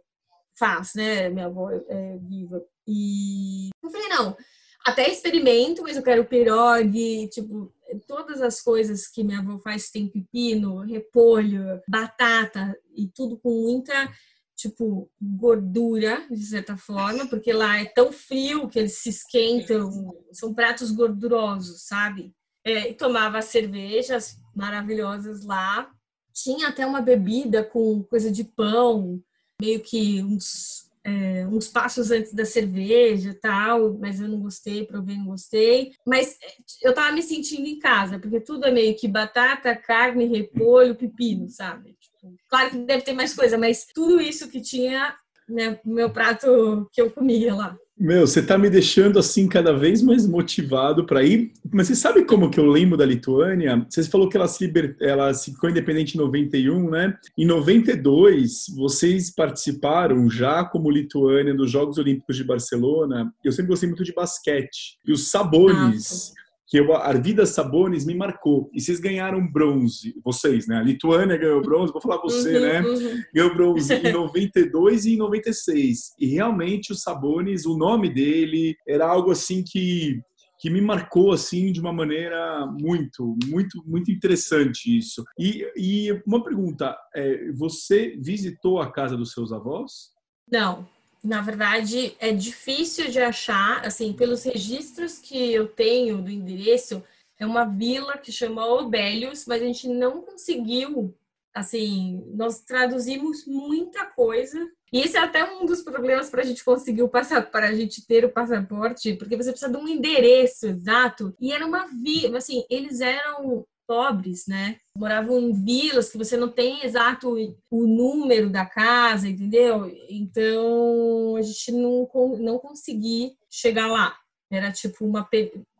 Faz, 0.58 0.94
né? 0.96 1.30
Minha 1.30 1.48
avó 1.48 1.72
é 1.72 2.18
viva. 2.20 2.64
E 2.88 3.70
eu 3.84 3.90
falei, 3.90 4.08
não, 4.08 4.38
até 4.86 5.10
experimento, 5.10 5.82
mas 5.82 5.96
eu 5.96 6.04
quero 6.04 6.26
pirogue, 6.26 7.30
tipo, 7.30 7.74
todas 8.08 8.42
as 8.42 8.62
coisas 8.62 9.08
que 9.08 9.24
minha 9.24 9.40
avó 9.40 9.58
faz 9.60 9.90
tem 9.90 10.08
pepino, 10.08 10.80
repolho, 10.80 11.82
batata 11.88 12.78
e 12.96 13.08
tudo 13.08 13.38
com 13.38 13.50
muita 13.50 14.12
tipo 14.56 15.10
gordura 15.20 16.26
de 16.30 16.46
certa 16.46 16.78
forma, 16.78 17.28
porque 17.28 17.52
lá 17.52 17.80
é 17.80 17.86
tão 17.86 18.12
frio 18.12 18.70
que 18.70 18.80
eles 18.80 19.00
se 19.00 19.10
esquentam, 19.10 19.90
são 20.32 20.54
pratos 20.54 20.92
gordurosos, 20.92 21.86
sabe? 21.86 22.34
É, 22.64 22.90
e 22.90 22.94
tomava 22.94 23.42
cervejas 23.42 24.38
maravilhosas 24.56 25.44
lá 25.44 25.92
tinha 26.34 26.67
até 26.67 26.86
uma 26.86 27.02
bebida 27.02 27.63
com 27.63 28.04
coisa 28.04 28.32
de 28.32 28.43
pão, 28.43 29.22
meio 29.62 29.80
que 29.80 30.22
uns, 30.24 30.89
é, 31.04 31.46
uns 31.48 31.67
passos 31.67 32.12
antes 32.12 32.34
da 32.34 32.46
cerveja 32.46 33.38
tal, 33.41 33.93
mas 34.00 34.19
eu 34.19 34.28
não 34.28 34.39
gostei, 34.39 34.86
provei, 34.86 35.17
não 35.17 35.28
gostei. 35.28 35.93
Mas 36.06 36.38
eu 36.82 36.93
tava 36.93 37.12
me 37.13 37.22
sentindo 37.22 37.67
em 37.67 37.80
casa, 37.80 38.19
porque 38.19 38.39
tudo 38.39 38.65
é 38.65 38.72
meio 38.72 38.96
que 38.96 39.08
batata, 39.08 39.76
carne, 39.76 40.26
repolho, 40.26 40.96
pepino, 40.96 41.48
sabe? 41.50 41.96
Tipo, 42.00 42.36
Claro 42.50 42.72
que 42.72 42.78
deve 42.80 43.04
ter 43.04 43.13
mais 43.13 43.34
coisa, 43.34 43.58
mas 43.58 43.86
tudo 43.93 44.22
isso 44.22 44.50
que 44.50 44.62
tinha, 44.62 45.15
né, 45.48 45.80
meu 45.86 46.10
prato 46.10 46.89
que 46.91 47.02
eu 47.02 47.12
comia 47.12 47.54
lá. 47.54 47.78
Meu, 47.97 48.25
você 48.25 48.41
tá 48.41 48.58
me 48.58 48.69
deixando 48.69 49.19
assim 49.19 49.47
cada 49.47 49.71
vez 49.71 50.01
mais 50.01 50.27
motivado 50.27 51.06
para 51.06 51.23
ir. 51.23 51.51
Mas 51.71 51.88
você 51.88 51.95
sabe 51.95 52.25
como 52.25 52.49
que 52.49 52.60
eu 52.60 52.65
lembro 52.65 52.97
da 52.97 53.06
Lituânia? 53.06 53.86
Você 53.88 54.03
falou 54.03 54.27
que 54.27 54.36
ela 54.36 54.47
se, 54.47 54.65
liber... 54.65 54.95
ela 54.99 55.34
ficou 55.34 55.69
independente 55.69 56.15
em 56.15 56.21
91, 56.21 56.89
né? 56.89 57.15
Em 57.38 57.45
92, 57.45 58.65
vocês 58.75 59.29
participaram 59.29 60.29
já 60.29 60.65
como 60.65 60.89
Lituânia 60.89 61.53
dos 61.53 61.69
Jogos 61.69 61.97
Olímpicos 61.97 62.36
de 62.36 62.43
Barcelona. 62.43 63.32
Eu 63.43 63.51
sempre 63.51 63.69
gostei 63.69 63.88
muito 63.88 64.03
de 64.03 64.13
basquete. 64.13 64.97
E 65.06 65.12
os 65.12 65.29
Sabones, 65.29 66.34
que 66.74 66.80
eu, 66.80 66.92
a 66.92 67.06
Arvidas 67.06 67.50
Sabonis 67.50 68.04
me 68.04 68.16
marcou. 68.16 68.68
E 68.74 68.82
vocês 68.82 69.00
ganharam 69.00 69.46
bronze, 69.46 70.20
vocês, 70.26 70.66
né? 70.66 70.78
A 70.78 70.82
Lituânia 70.82 71.38
ganhou 71.38 71.62
bronze, 71.62 71.94
vou 71.94 72.02
falar 72.02 72.18
você, 72.18 72.56
uhum, 72.56 72.62
né? 72.62 72.82
Uhum. 72.82 73.24
Ganhou 73.32 73.54
bronze 73.54 73.94
em 73.94 74.02
92 74.12 75.06
e 75.06 75.14
em 75.14 75.18
96. 75.18 76.16
E 76.20 76.26
realmente 76.26 76.92
o 76.92 76.96
Sabonis, 76.96 77.68
o 77.68 77.78
nome 77.78 78.12
dele 78.12 78.76
era 78.88 79.06
algo 79.06 79.30
assim 79.30 79.64
que 79.64 80.20
que 80.60 80.70
me 80.70 80.80
marcou 80.80 81.34
assim 81.34 81.74
de 81.74 81.82
uma 81.82 81.92
maneira 81.92 82.66
muito, 82.66 83.36
muito, 83.48 83.84
muito 83.86 84.10
interessante 84.10 84.98
isso. 84.98 85.24
E, 85.38 85.64
e 85.78 86.12
uma 86.26 86.44
pergunta: 86.44 86.98
é, 87.16 87.52
você 87.52 88.18
visitou 88.20 88.82
a 88.82 88.92
casa 88.92 89.16
dos 89.16 89.32
seus 89.32 89.52
avós? 89.52 90.12
Não, 90.52 90.88
na 91.24 91.42
verdade, 91.42 92.18
é 92.20 92.34
difícil 92.34 93.10
de 93.10 93.20
achar, 93.20 93.86
assim, 93.86 94.12
pelos 94.12 94.44
registros 94.44 95.20
que 95.20 95.54
eu 95.54 95.68
tenho 95.68 96.22
do 96.22 96.30
endereço, 96.30 97.02
é 97.40 97.46
uma 97.46 97.64
vila 97.64 98.18
que 98.18 98.32
chama 98.32 98.66
Obélios, 98.66 99.46
mas 99.46 99.62
a 99.62 99.66
gente 99.66 99.88
não 99.88 100.22
conseguiu, 100.22 101.16
assim, 101.54 102.22
nós 102.34 102.60
traduzimos 102.62 103.46
muita 103.46 104.06
coisa. 104.06 104.70
E 104.92 105.00
esse 105.00 105.16
é 105.16 105.22
até 105.22 105.44
um 105.44 105.66
dos 105.66 105.82
problemas 105.82 106.30
para 106.30 106.42
a 106.42 106.46
gente 106.46 106.64
conseguir 106.64 107.04
o 107.04 107.10
passaporte, 107.10 107.52
para 107.52 107.70
a 107.70 107.74
gente 107.74 108.06
ter 108.06 108.26
o 108.26 108.32
passaporte, 108.32 109.14
porque 109.14 109.38
você 109.38 109.52
precisa 109.52 109.72
de 109.72 109.78
um 109.78 109.88
endereço 109.88 110.68
exato. 110.68 111.34
E 111.40 111.54
era 111.54 111.66
uma 111.66 111.88
vila, 111.88 112.38
assim, 112.38 112.66
eles 112.70 113.00
eram 113.00 113.66
pobres, 113.88 114.46
né? 114.48 114.78
Moravam 114.98 115.39
em 115.39 115.54
vilas 115.54 116.10
que 116.10 116.17
você 116.17 116.38
não 116.38 116.50
tem 116.50 116.84
exato 116.86 117.36
o 117.69 117.88
número 117.88 118.50
da 118.50 118.65
casa, 118.65 119.28
entendeu? 119.28 119.91
Então 120.10 121.36
a 121.38 121.41
gente 121.41 121.72
não, 121.72 122.10
não 122.39 122.58
consegui 122.60 123.34
chegar 123.50 123.88
lá. 123.88 124.15
Era 124.52 124.72
tipo 124.72 125.06
uma, 125.06 125.28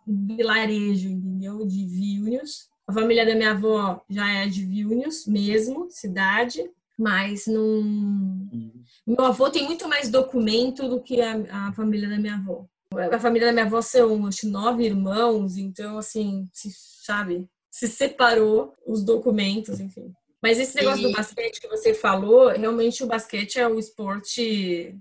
um 0.08 0.36
vilarejo, 0.36 1.10
entendeu? 1.10 1.66
De 1.66 1.86
Vilnius. 1.86 2.68
A 2.88 2.94
família 2.94 3.26
da 3.26 3.36
minha 3.36 3.52
avó 3.52 4.04
já 4.10 4.30
é 4.30 4.48
de 4.48 4.66
Vilnius 4.66 5.26
mesmo, 5.26 5.88
cidade, 5.90 6.70
mas 6.98 7.48
não. 7.48 7.64
Uhum. 7.64 8.84
Meu 9.08 9.26
avô 9.26 9.50
tem 9.50 9.66
muito 9.66 9.88
mais 9.88 10.10
documento 10.10 10.88
do 10.90 11.02
que 11.02 11.22
a, 11.22 11.68
a 11.68 11.74
família 11.74 12.10
da 12.10 12.18
minha 12.18 12.36
avó. 12.36 12.66
A 13.12 13.20
família 13.20 13.48
da 13.48 13.54
minha 13.54 13.66
avó 13.66 13.82
são, 13.82 14.28
acho, 14.28 14.48
nove 14.48 14.84
irmãos, 14.84 15.58
então, 15.58 15.98
assim, 15.98 16.48
se, 16.54 16.70
sabe? 17.04 17.48
Se 17.74 17.88
separou 17.88 18.76
os 18.86 19.04
documentos, 19.04 19.80
enfim. 19.80 20.14
Mas 20.40 20.60
esse 20.60 20.76
negócio 20.76 21.00
e... 21.00 21.08
do 21.10 21.12
basquete 21.12 21.60
que 21.60 21.68
você 21.68 21.92
falou, 21.92 22.50
realmente 22.50 23.04
o 23.04 23.08
basquete 23.08 23.58
é 23.58 23.68
o 23.68 23.80
esporte 23.80 24.96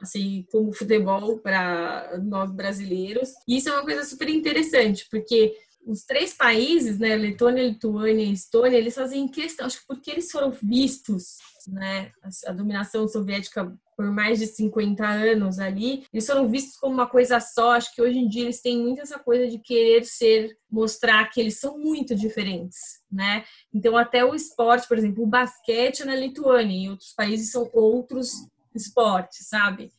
assim 0.00 0.46
como 0.50 0.72
futebol 0.72 1.38
para 1.38 2.18
nós 2.24 2.50
brasileiros. 2.50 3.34
E 3.46 3.58
isso 3.58 3.68
é 3.68 3.72
uma 3.72 3.84
coisa 3.84 4.04
super 4.04 4.26
interessante, 4.30 5.06
porque 5.10 5.54
os 5.88 6.04
três 6.04 6.34
países, 6.34 6.98
né, 6.98 7.16
Letônia, 7.16 7.66
Lituânia 7.66 8.22
e 8.24 8.32
Estônia, 8.32 8.76
eles 8.76 8.94
fazem 8.94 9.26
questão, 9.26 9.64
acho 9.64 9.80
que 9.80 9.86
porque 9.86 10.10
eles 10.10 10.30
foram 10.30 10.50
vistos, 10.62 11.38
né, 11.66 12.12
a, 12.46 12.52
dominação 12.52 13.08
soviética 13.08 13.74
por 13.96 14.12
mais 14.12 14.38
de 14.38 14.46
50 14.46 15.04
anos 15.04 15.58
ali, 15.58 16.04
eles 16.12 16.26
foram 16.26 16.46
vistos 16.48 16.76
como 16.76 16.94
uma 16.94 17.08
coisa 17.08 17.40
só. 17.40 17.72
Acho 17.72 17.92
que 17.92 18.00
hoje 18.00 18.16
em 18.16 18.28
dia 18.28 18.42
eles 18.44 18.60
têm 18.60 18.80
muito 18.80 19.00
essa 19.00 19.18
coisa 19.18 19.48
de 19.48 19.58
querer 19.58 20.04
ser, 20.04 20.56
mostrar 20.70 21.28
que 21.30 21.40
eles 21.40 21.58
são 21.58 21.76
muito 21.76 22.14
diferentes, 22.14 22.78
né? 23.10 23.44
Então 23.74 23.96
até 23.96 24.24
o 24.24 24.36
esporte, 24.36 24.86
por 24.86 24.96
exemplo, 24.96 25.24
o 25.24 25.26
basquete 25.26 26.04
na 26.04 26.14
Lituânia, 26.14 26.76
em 26.76 26.90
outros 26.90 27.12
países 27.12 27.50
são 27.50 27.68
outros 27.72 28.34
esportes, 28.72 29.48
sabe? 29.48 29.90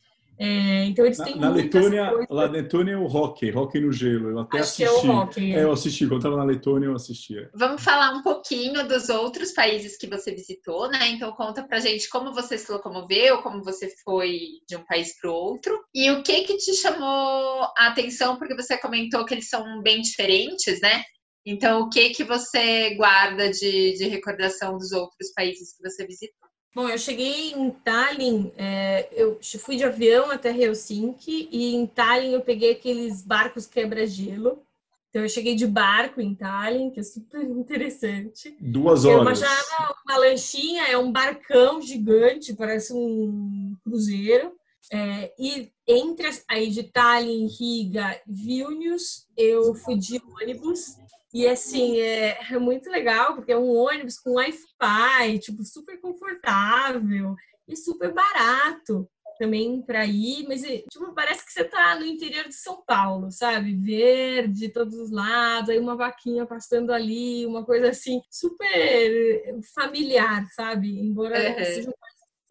É, 0.42 0.86
então 0.86 1.04
eles 1.04 1.18
têm 1.18 1.36
na, 1.36 1.50
na 1.50 1.54
Letônia, 1.54 2.10
lá 2.30 2.46
na 2.46 2.52
Letônia 2.52 2.92
é 2.92 2.96
o 2.96 3.04
hockey, 3.04 3.52
hockey 3.54 3.78
no 3.78 3.92
gelo. 3.92 4.30
Eu 4.30 4.38
até 4.38 4.60
Acho 4.60 4.64
assisti. 4.64 4.82
Que 4.82 4.88
é 4.88 4.90
o 4.90 5.14
hockey, 5.14 5.52
é. 5.52 5.58
é. 5.58 5.64
eu 5.64 5.72
assisti. 5.72 6.06
Quando 6.06 6.16
estava 6.20 6.36
na 6.38 6.44
Letônia, 6.44 6.86
eu 6.86 6.94
assistia. 6.94 7.50
Vamos 7.54 7.84
falar 7.84 8.14
um 8.14 8.22
pouquinho 8.22 8.88
dos 8.88 9.10
outros 9.10 9.52
países 9.52 9.98
que 9.98 10.06
você 10.06 10.30
visitou, 10.32 10.88
né? 10.88 11.10
Então 11.10 11.30
conta 11.32 11.62
pra 11.62 11.78
gente 11.78 12.08
como 12.08 12.32
você 12.32 12.56
se 12.56 12.72
locomoveu, 12.72 13.42
como 13.42 13.62
você 13.62 13.92
foi 14.02 14.30
de 14.66 14.76
um 14.76 14.84
país 14.86 15.14
para 15.20 15.30
o 15.30 15.34
outro. 15.34 15.78
E 15.94 16.10
o 16.10 16.22
que 16.22 16.44
que 16.44 16.56
te 16.56 16.72
chamou 16.74 17.62
a 17.76 17.88
atenção, 17.88 18.38
porque 18.38 18.56
você 18.56 18.78
comentou 18.78 19.26
que 19.26 19.34
eles 19.34 19.50
são 19.50 19.82
bem 19.82 20.00
diferentes, 20.00 20.80
né? 20.80 21.02
Então, 21.44 21.82
o 21.82 21.90
que 21.90 22.10
que 22.10 22.24
você 22.24 22.94
guarda 22.94 23.50
de, 23.50 23.92
de 23.92 24.08
recordação 24.08 24.78
dos 24.78 24.92
outros 24.92 25.32
países 25.34 25.76
que 25.76 25.82
você 25.82 26.06
visitou? 26.06 26.49
Bom, 26.72 26.88
eu 26.88 26.98
cheguei 26.98 27.52
em 27.52 27.70
Tallinn, 27.70 28.52
é, 28.56 29.08
eu 29.12 29.40
fui 29.58 29.76
de 29.76 29.82
avião 29.82 30.30
até 30.30 30.56
Helsinki 30.56 31.48
e 31.50 31.74
em 31.74 31.84
Tallinn 31.84 32.32
eu 32.32 32.42
peguei 32.42 32.72
aqueles 32.72 33.22
barcos 33.22 33.66
quebra-gelo. 33.66 34.62
Então 35.08 35.22
eu 35.22 35.28
cheguei 35.28 35.56
de 35.56 35.66
barco 35.66 36.20
em 36.20 36.32
Tallinn, 36.32 36.90
que 36.90 37.00
é 37.00 37.02
super 37.02 37.42
interessante. 37.50 38.56
Duas 38.60 39.04
horas. 39.04 39.16
Eu 39.16 39.22
imaginava 39.22 39.96
uma 40.06 40.16
lanchinha, 40.18 40.84
é 40.84 40.96
um 40.96 41.10
barcão 41.10 41.82
gigante, 41.82 42.54
parece 42.54 42.92
um 42.92 43.76
cruzeiro. 43.82 44.52
É, 44.92 45.32
e 45.38 45.70
entre 45.86 46.28
aí 46.48 46.70
de 46.70 46.84
Tallinn, 46.84 47.48
Riga, 47.48 48.20
Vilnius, 48.26 49.26
eu 49.36 49.74
fui 49.74 49.98
de 49.98 50.20
ônibus 50.40 50.96
e 51.32 51.46
assim, 51.46 51.98
é, 52.00 52.38
é, 52.50 52.58
muito 52.58 52.90
legal, 52.90 53.34
porque 53.34 53.52
é 53.52 53.56
um 53.56 53.70
ônibus 53.70 54.18
com 54.18 54.34
Wi-Fi, 54.34 55.38
tipo, 55.38 55.62
super 55.64 56.00
confortável 56.00 57.36
e 57.68 57.76
super 57.76 58.12
barato 58.12 59.08
também 59.38 59.80
para 59.80 60.04
ir, 60.04 60.46
mas 60.46 60.60
tipo, 60.60 61.14
parece 61.14 61.46
que 61.46 61.52
você 61.52 61.64
tá 61.64 61.98
no 61.98 62.04
interior 62.04 62.46
de 62.46 62.54
São 62.54 62.82
Paulo, 62.84 63.30
sabe? 63.30 63.74
Verde 63.74 64.52
de 64.52 64.68
todos 64.68 64.94
os 64.94 65.10
lados, 65.10 65.70
aí 65.70 65.78
uma 65.78 65.96
vaquinha 65.96 66.44
passando 66.44 66.92
ali, 66.92 67.46
uma 67.46 67.64
coisa 67.64 67.88
assim, 67.88 68.20
super 68.30 69.62
familiar, 69.74 70.46
sabe? 70.52 71.00
Embora 71.00 71.56
uhum. 71.56 71.64
sejam 71.64 71.94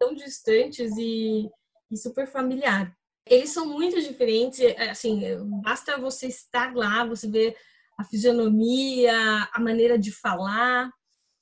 tão 0.00 0.14
distantes 0.14 0.96
e, 0.96 1.48
e 1.92 1.96
super 1.96 2.26
familiar. 2.26 2.92
Eles 3.24 3.50
são 3.50 3.66
muito 3.66 4.00
diferentes, 4.02 4.58
assim, 4.90 5.22
basta 5.62 5.96
você 5.96 6.26
estar 6.26 6.74
lá, 6.74 7.04
você 7.04 7.28
ver 7.28 7.56
a 8.00 8.04
fisionomia, 8.04 9.14
a 9.52 9.60
maneira 9.60 9.98
de 9.98 10.10
falar, 10.10 10.90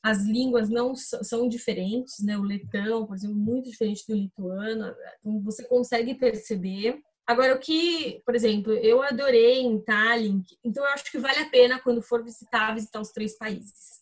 as 0.03 0.25
línguas 0.25 0.69
não 0.69 0.93
são 0.97 1.49
diferentes, 1.49 2.19
né? 2.25 2.37
O 2.37 2.43
letão, 2.43 3.07
por 3.07 3.15
exemplo, 3.15 3.37
muito 3.37 3.71
diferente 3.71 4.05
do 4.09 4.15
lituano, 4.15 4.93
então 5.21 5.41
você 5.41 5.65
consegue 5.69 6.17
perceber. 6.17 7.01
Agora, 7.25 7.55
o 7.55 7.61
que, 7.61 8.21
por 8.27 8.35
exemplo, 8.35 8.73
eu 8.73 9.03
adorei 9.03 9.61
em 9.61 9.81
Tallinn, 9.81 10.43
então 10.65 10.85
eu 10.85 10.91
acho 10.91 11.11
que 11.13 11.19
vale 11.19 11.39
a 11.39 11.49
pena 11.49 11.81
quando 11.81 12.03
for 12.03 12.25
visitar, 12.25 12.75
visitar 12.75 13.01
os 13.01 13.13
três 13.13 13.39
países, 13.39 14.01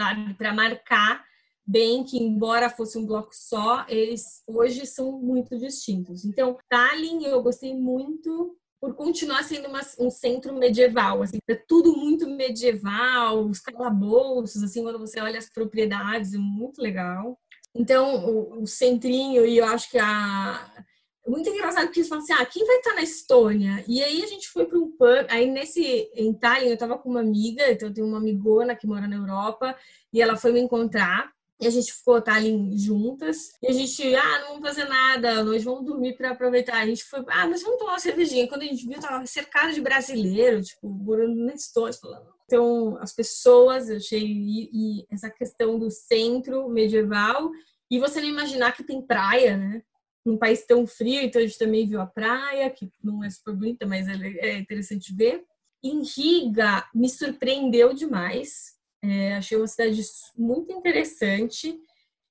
sabe? 0.00 0.32
Para 0.34 0.54
marcar 0.54 1.24
bem 1.66 2.04
que, 2.04 2.18
embora 2.18 2.70
fosse 2.70 2.96
um 2.96 3.04
bloco 3.04 3.30
só, 3.32 3.84
eles 3.88 4.44
hoje 4.46 4.86
são 4.86 5.10
muito 5.18 5.58
distintos. 5.58 6.24
Então, 6.24 6.56
Tallinn 6.68 7.24
eu 7.24 7.42
gostei 7.42 7.74
muito 7.74 8.56
por 8.80 8.94
continuar 8.94 9.42
sendo 9.42 9.68
uma, 9.68 9.80
um 9.98 10.10
centro 10.10 10.54
medieval, 10.54 11.22
assim, 11.22 11.38
é 11.48 11.54
tudo 11.54 11.96
muito 11.96 12.28
medieval, 12.28 13.46
os 13.46 13.60
calabouços, 13.60 14.62
assim, 14.62 14.82
quando 14.82 14.98
você 14.98 15.20
olha 15.20 15.38
as 15.38 15.50
propriedades, 15.50 16.34
é 16.34 16.38
muito 16.38 16.80
legal. 16.80 17.38
Então, 17.74 18.24
o, 18.26 18.62
o 18.62 18.66
centrinho, 18.66 19.44
e 19.44 19.58
eu 19.58 19.64
acho 19.64 19.90
que 19.90 19.98
a... 19.98 20.84
É 21.26 21.30
muito 21.30 21.50
engraçado 21.50 21.86
porque 21.86 21.98
eles 21.98 22.08
falam 22.08 22.22
assim, 22.22 22.32
ah, 22.34 22.46
quem 22.46 22.64
vai 22.64 22.76
estar 22.76 22.94
na 22.94 23.02
Estônia? 23.02 23.84
E 23.88 24.00
aí 24.00 24.22
a 24.22 24.26
gente 24.26 24.48
foi 24.48 24.64
para 24.64 24.78
um 24.78 24.92
pub, 24.92 25.26
aí 25.28 25.50
nesse, 25.50 26.08
em 26.14 26.32
Tallinn, 26.32 26.68
eu 26.68 26.74
estava 26.74 26.96
com 26.96 27.10
uma 27.10 27.18
amiga, 27.18 27.68
então 27.68 27.88
eu 27.88 27.94
tenho 27.94 28.06
uma 28.06 28.18
amigona 28.18 28.76
que 28.76 28.86
mora 28.86 29.08
na 29.08 29.16
Europa, 29.16 29.76
e 30.12 30.22
ela 30.22 30.36
foi 30.36 30.52
me 30.52 30.60
encontrar, 30.60 31.32
e 31.58 31.66
a 31.66 31.70
gente 31.70 31.92
ficou 31.92 32.20
tá 32.20 32.34
ali 32.34 32.76
juntas. 32.76 33.52
E 33.62 33.68
a 33.68 33.72
gente, 33.72 34.14
ah, 34.14 34.40
não 34.40 34.48
vamos 34.48 34.68
fazer 34.68 34.84
nada, 34.84 35.42
nós 35.42 35.64
vamos 35.64 35.84
dormir 35.84 36.16
para 36.16 36.30
aproveitar. 36.30 36.82
A 36.82 36.86
gente 36.86 37.04
foi, 37.04 37.20
ah, 37.28 37.46
mas 37.46 37.62
vamos 37.62 37.78
tomar 37.78 37.92
uma 37.92 37.98
cervejinha. 37.98 38.48
Quando 38.48 38.62
a 38.62 38.66
gente 38.66 38.86
viu, 38.86 39.00
tava 39.00 39.24
cercado 39.26 39.72
de 39.72 39.80
brasileiro, 39.80 40.62
tipo, 40.62 40.88
morando 40.88 41.34
na 41.34 41.54
Estônia, 41.54 41.94
falando. 41.94 42.34
Então, 42.44 42.96
as 43.00 43.12
pessoas, 43.12 43.88
eu 43.88 43.96
achei, 43.96 44.22
e, 44.22 44.70
e, 44.72 45.06
essa 45.10 45.30
questão 45.30 45.78
do 45.78 45.90
centro 45.90 46.68
medieval, 46.68 47.50
e 47.90 47.98
você 47.98 48.20
não 48.20 48.28
imaginar 48.28 48.72
que 48.72 48.84
tem 48.84 49.00
praia, 49.00 49.56
né? 49.56 49.82
Num 50.24 50.36
país 50.36 50.64
tão 50.66 50.86
frio, 50.86 51.22
então 51.22 51.40
a 51.40 51.46
gente 51.46 51.58
também 51.58 51.88
viu 51.88 52.00
a 52.00 52.06
praia, 52.06 52.68
que 52.70 52.90
não 53.02 53.24
é 53.24 53.30
super 53.30 53.54
bonita, 53.54 53.86
mas 53.86 54.06
é, 54.08 54.12
é 54.40 54.58
interessante 54.58 55.14
ver. 55.14 55.42
Em 55.82 56.02
Riga, 56.02 56.84
me 56.94 57.08
surpreendeu 57.08 57.94
demais 57.94 58.75
é, 59.06 59.36
achei 59.36 59.56
uma 59.56 59.66
cidade 59.66 60.02
muito 60.36 60.72
interessante. 60.72 61.78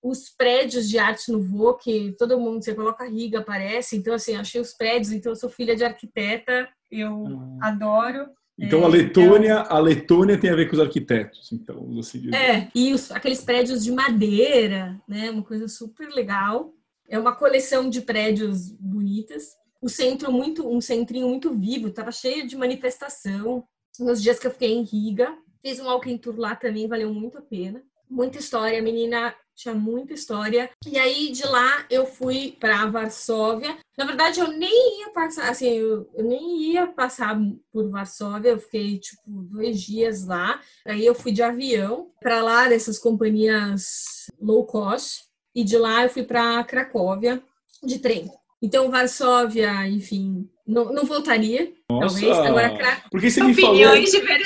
os 0.03 0.29
prédios 0.29 0.87
de 0.87 0.99
arte 0.99 1.31
no 1.31 1.41
vô, 1.41 1.73
que 1.73 2.13
todo 2.17 2.39
mundo, 2.39 2.63
você 2.63 2.75
coloca 2.75 3.09
Riga, 3.09 3.39
aparece. 3.39 3.97
Então, 3.97 4.13
assim, 4.13 4.35
achei 4.35 4.61
os 4.61 4.73
prédios. 4.73 5.11
Então, 5.11 5.31
eu 5.31 5.35
sou 5.35 5.49
filha 5.49 5.75
de 5.75 5.83
arquiteta, 5.83 6.69
eu 6.91 7.11
uhum. 7.11 7.57
adoro. 7.61 8.27
Então, 8.57 8.81
é, 8.81 8.85
a 8.85 8.87
Letônia, 8.87 9.59
então... 9.61 9.77
a 9.77 9.79
Letônia 9.79 10.39
tem 10.39 10.49
a 10.49 10.55
ver 10.55 10.67
com 10.67 10.75
os 10.75 10.79
arquitetos, 10.79 11.51
então, 11.51 11.99
assim. 11.99 12.33
É, 12.33 12.69
e 12.73 12.93
os, 12.93 13.11
aqueles 13.11 13.41
prédios 13.41 13.83
de 13.83 13.91
madeira, 13.91 15.01
né? 15.07 15.29
Uma 15.29 15.43
coisa 15.43 15.67
super 15.67 16.07
legal. 16.09 16.71
É 17.09 17.19
uma 17.19 17.35
coleção 17.35 17.89
de 17.89 18.01
prédios 18.01 18.71
bonitas. 18.71 19.49
O 19.81 19.89
centro 19.89 20.31
muito, 20.31 20.67
um 20.67 20.79
centrinho 20.79 21.27
muito 21.27 21.53
vivo, 21.53 21.87
estava 21.87 22.11
cheio 22.11 22.47
de 22.47 22.55
manifestação. 22.55 23.63
Nos 23.99 24.21
dias 24.21 24.39
que 24.39 24.47
eu 24.47 24.51
fiquei 24.51 24.73
em 24.73 24.83
Riga, 24.83 25.35
fiz 25.65 25.79
um 25.79 25.85
walking 25.85 26.19
tour 26.19 26.37
lá 26.37 26.55
também, 26.55 26.87
valeu 26.87 27.11
muito 27.11 27.39
a 27.39 27.41
pena. 27.41 27.81
Muita 28.07 28.37
história, 28.37 28.77
a 28.77 28.83
menina 28.83 29.33
tinha 29.55 29.73
muita 29.73 30.13
história. 30.13 30.69
E 30.85 30.95
aí 30.95 31.31
de 31.31 31.43
lá 31.43 31.87
eu 31.89 32.05
fui 32.05 32.55
para 32.59 32.85
Varsóvia. 32.85 33.75
Na 33.97 34.05
verdade, 34.05 34.39
eu 34.39 34.49
nem 34.49 34.99
ia 34.99 35.09
passar, 35.09 35.49
assim, 35.49 35.67
eu, 35.69 36.07
eu, 36.13 36.23
nem 36.23 36.71
ia 36.71 36.85
passar 36.85 37.35
por 37.71 37.89
Varsóvia. 37.89 38.49
Eu 38.49 38.59
fiquei 38.59 38.99
tipo 38.99 39.23
dois 39.25 39.81
dias 39.81 40.27
lá. 40.27 40.61
Aí 40.85 41.03
eu 41.03 41.15
fui 41.15 41.31
de 41.31 41.41
avião 41.41 42.11
para 42.21 42.43
lá 42.43 42.69
dessas 42.69 42.99
companhias 42.99 44.29
low 44.39 44.67
cost. 44.67 45.23
E 45.55 45.63
de 45.63 45.79
lá 45.79 46.03
eu 46.03 46.09
fui 46.11 46.21
para 46.21 46.63
Cracóvia 46.63 47.41
de 47.81 47.97
trem. 47.97 48.29
Então, 48.65 48.89
Varsóvia, 48.89 49.87
enfim, 49.87 50.49
não, 50.67 50.91
não 50.91 51.05
voltaria, 51.05 51.71
Nossa, 51.87 52.19
talvez. 52.19 52.37
Agora, 52.39 53.03
porque 53.11 53.29
você 53.29 53.43
Opiniões 53.43 54.11
me 54.11 54.19
falou... 54.19 54.37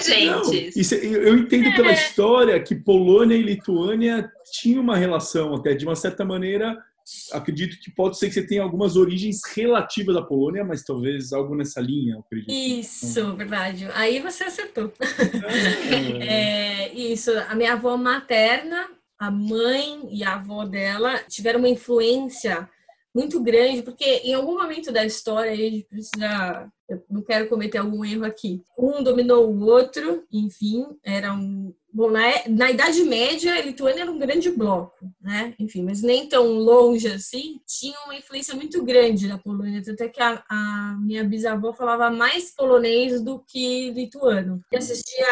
divergentes. 0.44 0.92
Não, 0.92 1.10
eu 1.10 1.38
entendo 1.38 1.74
pela 1.74 1.92
é. 1.92 1.94
história 1.94 2.60
que 2.62 2.76
Polônia 2.76 3.38
e 3.38 3.42
Lituânia 3.42 4.30
tinham 4.52 4.84
uma 4.84 4.98
relação 4.98 5.56
até, 5.56 5.74
de 5.74 5.86
uma 5.86 5.96
certa 5.96 6.26
maneira, 6.26 6.78
acredito 7.32 7.80
que 7.80 7.90
pode 7.90 8.18
ser 8.18 8.28
que 8.28 8.34
você 8.34 8.46
tenha 8.46 8.62
algumas 8.62 8.98
origens 8.98 9.40
relativas 9.56 10.18
à 10.18 10.22
Polônia, 10.22 10.66
mas 10.66 10.84
talvez 10.84 11.32
algo 11.32 11.56
nessa 11.56 11.80
linha, 11.80 12.20
acredito. 12.20 12.52
Isso, 12.52 13.26
hum. 13.26 13.38
verdade. 13.38 13.88
Aí 13.94 14.20
você 14.20 14.44
acertou. 14.44 14.92
É. 16.20 16.90
é, 16.92 16.94
isso, 16.94 17.32
a 17.48 17.56
minha 17.56 17.72
avó 17.72 17.96
materna, 17.96 18.86
a 19.18 19.32
mãe 19.32 20.10
e 20.12 20.26
a 20.26 20.34
avó 20.34 20.66
dela 20.66 21.20
tiveram 21.30 21.60
uma 21.60 21.70
influência 21.70 22.70
muito 23.20 23.42
grande, 23.42 23.82
porque 23.82 24.06
em 24.24 24.34
algum 24.34 24.58
momento 24.58 24.92
da 24.92 25.06
história 25.06 25.52
a 25.52 25.56
gente 25.56 25.84
precisa. 25.84 26.72
Eu 26.88 27.04
não 27.08 27.22
quero 27.22 27.48
cometer 27.48 27.78
algum 27.78 28.04
erro 28.04 28.26
aqui. 28.26 28.64
Um 28.78 29.04
dominou 29.04 29.48
o 29.48 29.66
outro, 29.66 30.24
enfim, 30.32 30.86
era 31.04 31.34
um. 31.34 31.74
Bom, 31.92 32.10
na, 32.10 32.22
na 32.48 32.72
Idade 32.72 33.04
Média, 33.04 33.54
a 33.54 33.62
Lituânia 33.62 34.04
era 34.04 34.12
um 34.12 34.20
grande 34.20 34.52
bloco, 34.52 35.12
né? 35.20 35.56
Enfim, 35.60 35.84
mas 35.84 36.02
nem 36.02 36.30
tão 36.30 36.54
longe 36.54 37.08
assim, 37.08 37.60
tinha 37.66 37.98
uma 38.06 38.16
influência 38.16 38.56
muito 38.56 38.84
grande 38.84 39.28
da 39.28 39.40
Polônia. 39.40 39.84
Tanto 39.84 40.02
é 40.02 40.08
que 40.08 40.22
a, 40.22 40.44
a 40.48 40.98
minha 41.00 41.24
bisavó 41.24 41.74
falava 41.74 42.10
mais 42.12 42.54
polonês 42.56 43.22
do 43.22 43.40
que 43.40 43.92
lituano. 43.92 44.62
E 44.72 44.78
assistia 44.78 45.28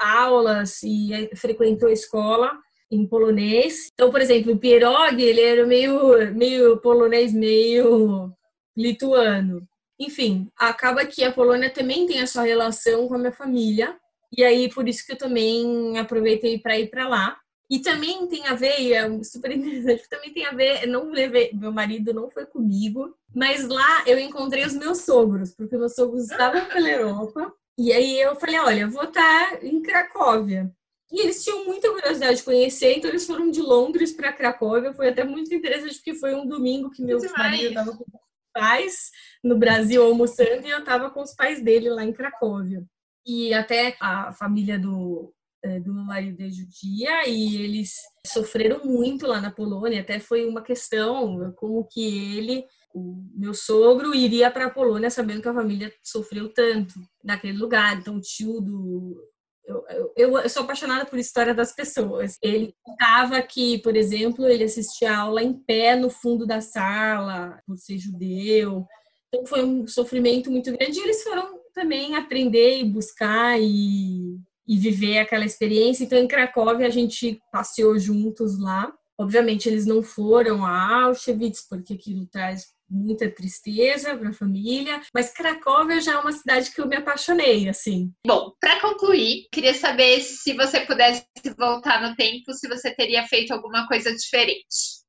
a 0.00 0.20
aulas 0.22 0.82
e 0.82 1.30
frequentou 1.36 1.88
a 1.88 1.92
escola 1.92 2.58
em 2.90 3.06
polonês. 3.06 3.88
Então, 3.92 4.10
por 4.10 4.20
exemplo, 4.20 4.52
o 4.52 4.58
Pierog, 4.58 5.22
ele 5.22 5.40
era 5.40 5.66
meio, 5.66 6.34
meio 6.34 6.76
polonês, 6.78 7.32
meio 7.32 8.32
lituano. 8.76 9.66
Enfim, 9.98 10.48
acaba 10.56 11.04
que 11.04 11.22
a 11.22 11.32
Polônia 11.32 11.70
também 11.70 12.06
tem 12.06 12.20
a 12.20 12.26
sua 12.26 12.42
relação 12.42 13.06
com 13.06 13.14
a 13.14 13.18
minha 13.18 13.32
família. 13.32 13.96
E 14.36 14.42
aí, 14.42 14.68
por 14.68 14.88
isso 14.88 15.04
que 15.04 15.12
eu 15.12 15.18
também 15.18 15.98
aproveitei 15.98 16.58
para 16.58 16.78
ir 16.78 16.88
para 16.88 17.08
lá. 17.08 17.36
E 17.70 17.78
também 17.78 18.26
tem 18.26 18.46
a 18.48 18.54
ver, 18.54 18.80
e 18.80 18.92
é 18.92 19.22
super 19.22 19.52
interessante, 19.54 20.08
também 20.08 20.32
tem 20.32 20.44
a 20.44 20.50
ver, 20.50 20.86
não 20.88 21.10
levei, 21.10 21.52
meu 21.54 21.70
marido 21.70 22.12
não 22.12 22.28
foi 22.28 22.44
comigo, 22.44 23.14
mas 23.32 23.68
lá 23.68 24.02
eu 24.08 24.18
encontrei 24.18 24.64
os 24.64 24.74
meus 24.74 25.02
sogros, 25.02 25.54
porque 25.54 25.76
meus 25.76 25.94
sogros 25.94 26.28
estavam 26.28 26.64
pela 26.66 26.90
Europa. 26.90 27.54
E 27.78 27.92
aí 27.92 28.20
eu 28.20 28.34
falei, 28.34 28.58
olha, 28.58 28.80
eu 28.80 28.90
vou 28.90 29.04
estar 29.04 29.64
em 29.64 29.80
Cracóvia. 29.80 30.70
E 31.12 31.20
eles 31.20 31.42
tinham 31.42 31.64
muita 31.64 31.90
curiosidade 31.90 32.36
de 32.36 32.44
conhecer, 32.44 32.96
então 32.96 33.10
eles 33.10 33.26
foram 33.26 33.50
de 33.50 33.60
Londres 33.60 34.12
para 34.12 34.32
Cracóvia. 34.32 34.94
Foi 34.94 35.08
até 35.08 35.24
muito 35.24 35.52
interessante, 35.52 35.96
porque 35.96 36.14
foi 36.14 36.34
um 36.34 36.46
domingo 36.46 36.90
que 36.90 37.02
meu 37.02 37.18
marido 37.36 37.68
estava 37.68 37.96
com 37.96 38.04
os 38.04 38.20
pais 38.52 39.10
no 39.42 39.58
Brasil 39.58 40.04
almoçando 40.04 40.66
e 40.66 40.70
eu 40.70 40.78
estava 40.78 41.10
com 41.10 41.20
os 41.20 41.34
pais 41.34 41.62
dele 41.62 41.90
lá 41.90 42.04
em 42.04 42.12
Cracóvia. 42.12 42.84
E 43.26 43.52
até 43.52 43.96
a 44.00 44.32
família 44.32 44.78
do, 44.78 45.34
é, 45.64 45.80
do 45.80 45.92
meu 45.92 46.04
marido 46.04 46.40
é 46.42 46.48
judia 46.48 47.28
e 47.28 47.56
eles 47.56 47.94
sofreram 48.24 48.84
muito 48.84 49.26
lá 49.26 49.40
na 49.40 49.50
Polônia. 49.50 50.00
Até 50.00 50.20
foi 50.20 50.46
uma 50.46 50.62
questão 50.62 51.52
como 51.56 51.84
que 51.84 52.36
ele, 52.36 52.64
o 52.94 53.20
meu 53.34 53.52
sogro, 53.52 54.14
iria 54.14 54.48
para 54.48 54.66
a 54.66 54.70
Polônia 54.70 55.10
sabendo 55.10 55.42
que 55.42 55.48
a 55.48 55.54
família 55.54 55.92
sofreu 56.04 56.52
tanto 56.52 56.94
naquele 57.22 57.58
lugar. 57.58 57.98
Então, 57.98 58.16
o 58.16 58.20
tio 58.20 58.60
do 58.60 59.28
eu, 59.70 60.12
eu, 60.16 60.38
eu, 60.38 60.48
sou 60.48 60.64
apaixonada 60.64 61.06
por 61.06 61.18
história 61.18 61.54
das 61.54 61.72
pessoas. 61.72 62.36
Ele 62.42 62.74
contava 62.82 63.40
que, 63.42 63.78
por 63.78 63.96
exemplo, 63.96 64.46
ele 64.46 64.64
assistia 64.64 65.16
aula 65.16 65.42
em 65.42 65.52
pé 65.52 65.94
no 65.94 66.10
fundo 66.10 66.46
da 66.46 66.60
sala, 66.60 67.60
por 67.66 67.76
ser 67.78 67.98
judeu. 67.98 68.86
Então 69.28 69.46
foi 69.46 69.64
um 69.64 69.86
sofrimento 69.86 70.50
muito 70.50 70.72
grande. 70.72 70.98
E 70.98 71.02
eles 71.02 71.22
foram 71.22 71.60
também 71.72 72.16
aprender 72.16 72.78
e 72.78 72.84
buscar 72.84 73.60
e, 73.60 74.36
e 74.66 74.76
viver 74.76 75.18
aquela 75.18 75.44
experiência. 75.44 76.04
Então, 76.04 76.18
em 76.18 76.28
Cracóvia, 76.28 76.86
a 76.86 76.90
gente 76.90 77.40
passeou 77.52 77.98
juntos 77.98 78.58
lá. 78.58 78.92
Obviamente, 79.18 79.68
eles 79.68 79.86
não 79.86 80.02
foram 80.02 80.64
a 80.64 81.04
Auschwitz, 81.04 81.66
porque 81.68 81.94
aquilo 81.94 82.26
traz 82.26 82.66
muita 82.90 83.30
tristeza 83.30 84.16
para 84.16 84.30
a 84.30 84.34
família, 84.34 85.00
mas 85.14 85.32
Cracóvia 85.32 86.00
já 86.00 86.14
é 86.14 86.18
uma 86.18 86.32
cidade 86.32 86.72
que 86.72 86.80
eu 86.80 86.88
me 86.88 86.96
apaixonei, 86.96 87.68
assim. 87.68 88.12
Bom, 88.26 88.52
para 88.60 88.80
concluir, 88.80 89.46
queria 89.52 89.74
saber 89.74 90.20
se 90.20 90.52
você 90.54 90.80
pudesse 90.80 91.24
voltar 91.56 92.02
no 92.02 92.16
tempo, 92.16 92.52
se 92.52 92.68
você 92.68 92.94
teria 92.94 93.26
feito 93.26 93.52
alguma 93.52 93.86
coisa 93.86 94.14
diferente. 94.14 95.00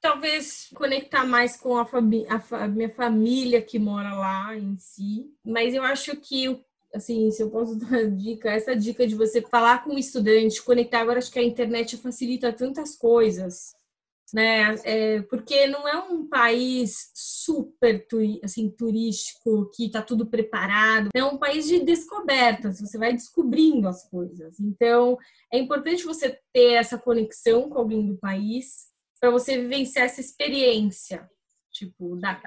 Talvez 0.00 0.68
conectar 0.74 1.26
mais 1.26 1.56
com 1.56 1.76
a, 1.76 1.82
a, 1.82 2.64
a 2.64 2.68
minha 2.68 2.90
família 2.90 3.60
que 3.60 3.78
mora 3.78 4.14
lá 4.14 4.56
em 4.56 4.76
si, 4.78 5.26
mas 5.44 5.74
eu 5.74 5.82
acho 5.82 6.16
que 6.16 6.58
assim, 6.92 7.30
se 7.30 7.42
eu 7.42 7.50
posso 7.50 7.76
dar 7.78 7.86
uma 7.86 8.10
dica, 8.10 8.50
essa 8.50 8.74
dica 8.74 9.06
de 9.06 9.14
você 9.14 9.40
falar 9.42 9.84
com 9.84 9.94
o 9.94 9.98
estudante, 9.98 10.62
conectar, 10.62 11.00
agora 11.00 11.18
acho 11.18 11.30
que 11.30 11.38
a 11.38 11.44
internet 11.44 11.96
facilita 11.96 12.52
tantas 12.52 12.96
coisas 12.96 13.72
né? 14.32 14.74
É, 14.84 15.22
porque 15.22 15.66
não 15.66 15.86
é 15.88 15.96
um 15.96 16.26
país 16.28 17.10
super 17.14 18.06
assim 18.42 18.70
turístico 18.70 19.70
que 19.74 19.86
está 19.86 20.02
tudo 20.02 20.26
preparado. 20.26 21.10
É 21.14 21.24
um 21.24 21.38
país 21.38 21.66
de 21.66 21.80
descobertas. 21.80 22.80
Você 22.80 22.98
vai 22.98 23.12
descobrindo 23.12 23.88
as 23.88 24.08
coisas. 24.08 24.58
Então 24.60 25.18
é 25.52 25.58
importante 25.58 26.04
você 26.04 26.38
ter 26.52 26.74
essa 26.74 26.98
conexão 26.98 27.68
com 27.68 27.78
alguém 27.78 28.06
do 28.06 28.16
país 28.18 28.90
para 29.20 29.30
você 29.30 29.60
vivenciar 29.60 30.06
essa 30.06 30.20
experiência, 30.20 31.28
tipo 31.70 32.16
da 32.16 32.40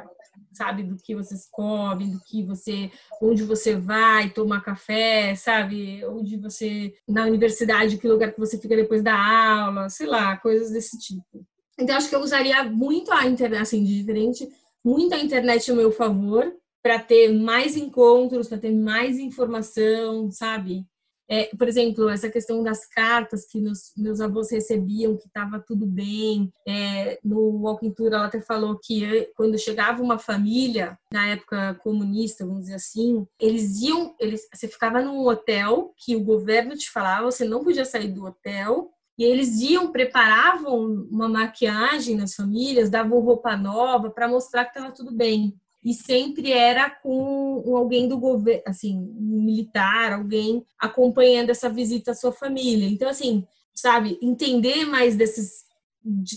sabe 0.51 0.83
do 0.83 0.97
que 0.97 1.15
vocês 1.15 1.47
comem, 1.51 2.11
do 2.11 2.19
que 2.21 2.43
você, 2.43 2.91
onde 3.21 3.43
você 3.43 3.75
vai 3.75 4.29
tomar 4.31 4.61
café, 4.61 5.35
sabe, 5.35 6.03
onde 6.05 6.37
você 6.37 6.93
na 7.07 7.25
universidade, 7.25 7.97
que 7.97 8.07
lugar 8.07 8.33
que 8.33 8.39
você 8.39 8.59
fica 8.59 8.75
depois 8.75 9.03
da 9.03 9.15
aula, 9.15 9.89
sei 9.89 10.07
lá, 10.07 10.35
coisas 10.37 10.71
desse 10.71 10.97
tipo. 10.97 11.45
Então, 11.79 11.95
acho 11.95 12.09
que 12.09 12.15
eu 12.15 12.21
usaria 12.21 12.63
muito 12.63 13.11
a 13.11 13.25
internet, 13.25 13.61
assim, 13.61 13.83
de 13.83 13.97
diferente, 13.99 14.47
muito 14.83 15.13
a 15.13 15.19
internet 15.19 15.69
ao 15.69 15.77
meu 15.77 15.91
favor, 15.91 16.53
para 16.83 16.99
ter 16.99 17.31
mais 17.31 17.77
encontros, 17.77 18.49
para 18.49 18.57
ter 18.57 18.71
mais 18.71 19.17
informação, 19.17 20.29
sabe? 20.29 20.85
É, 21.29 21.45
por 21.57 21.67
exemplo, 21.67 22.09
essa 22.09 22.29
questão 22.29 22.61
das 22.61 22.85
cartas 22.85 23.45
que 23.45 23.59
meus, 23.59 23.93
meus 23.97 24.19
avós 24.19 24.51
recebiam, 24.51 25.17
que 25.17 25.27
estava 25.27 25.59
tudo 25.59 25.85
bem. 25.85 26.51
É, 26.67 27.17
no 27.23 27.61
Walking 27.61 27.91
Tour, 27.91 28.07
ela 28.07 28.25
até 28.25 28.41
falou 28.41 28.77
que 28.77 29.31
quando 29.35 29.57
chegava 29.57 30.03
uma 30.03 30.19
família, 30.19 30.97
na 31.11 31.27
época 31.29 31.75
comunista, 31.75 32.45
vamos 32.45 32.63
dizer 32.63 32.75
assim, 32.75 33.25
eles 33.39 33.81
iam, 33.81 34.13
eles, 34.19 34.47
você 34.53 34.67
ficava 34.67 35.01
num 35.01 35.25
hotel 35.25 35.93
que 35.97 36.15
o 36.15 36.23
governo 36.23 36.75
te 36.75 36.91
falava, 36.91 37.31
você 37.31 37.45
não 37.45 37.63
podia 37.63 37.85
sair 37.85 38.09
do 38.09 38.25
hotel, 38.25 38.91
e 39.17 39.23
eles 39.23 39.61
iam, 39.61 39.91
preparavam 39.91 41.07
uma 41.11 41.29
maquiagem 41.29 42.15
nas 42.15 42.33
famílias, 42.33 42.89
davam 42.89 43.19
roupa 43.19 43.55
nova 43.55 44.09
para 44.09 44.27
mostrar 44.27 44.65
que 44.65 44.71
estava 44.77 44.93
tudo 44.93 45.11
bem. 45.11 45.53
E 45.83 45.93
sempre 45.93 46.51
era 46.51 46.89
com 46.89 47.75
alguém 47.75 48.07
do 48.07 48.17
governo, 48.17 48.63
assim, 48.65 48.97
um 48.97 49.43
militar, 49.43 50.13
alguém 50.13 50.65
acompanhando 50.79 51.49
essa 51.49 51.69
visita 51.69 52.11
à 52.11 52.15
sua 52.15 52.31
família. 52.31 52.87
Então, 52.87 53.09
assim, 53.09 53.45
sabe, 53.73 54.17
entender 54.21 54.85
mais 54.85 55.15
desses, 55.15 55.65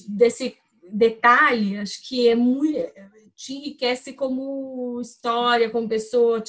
desse 0.09 0.57
detalhe, 0.91 1.79
acho 1.79 2.07
que 2.07 2.29
é 2.29 2.35
muito 2.35 2.79
te 3.37 3.53
enriquece 3.53 4.15
como 4.15 4.99
história, 4.99 5.69
como 5.69 5.87
pessoa, 5.87 6.43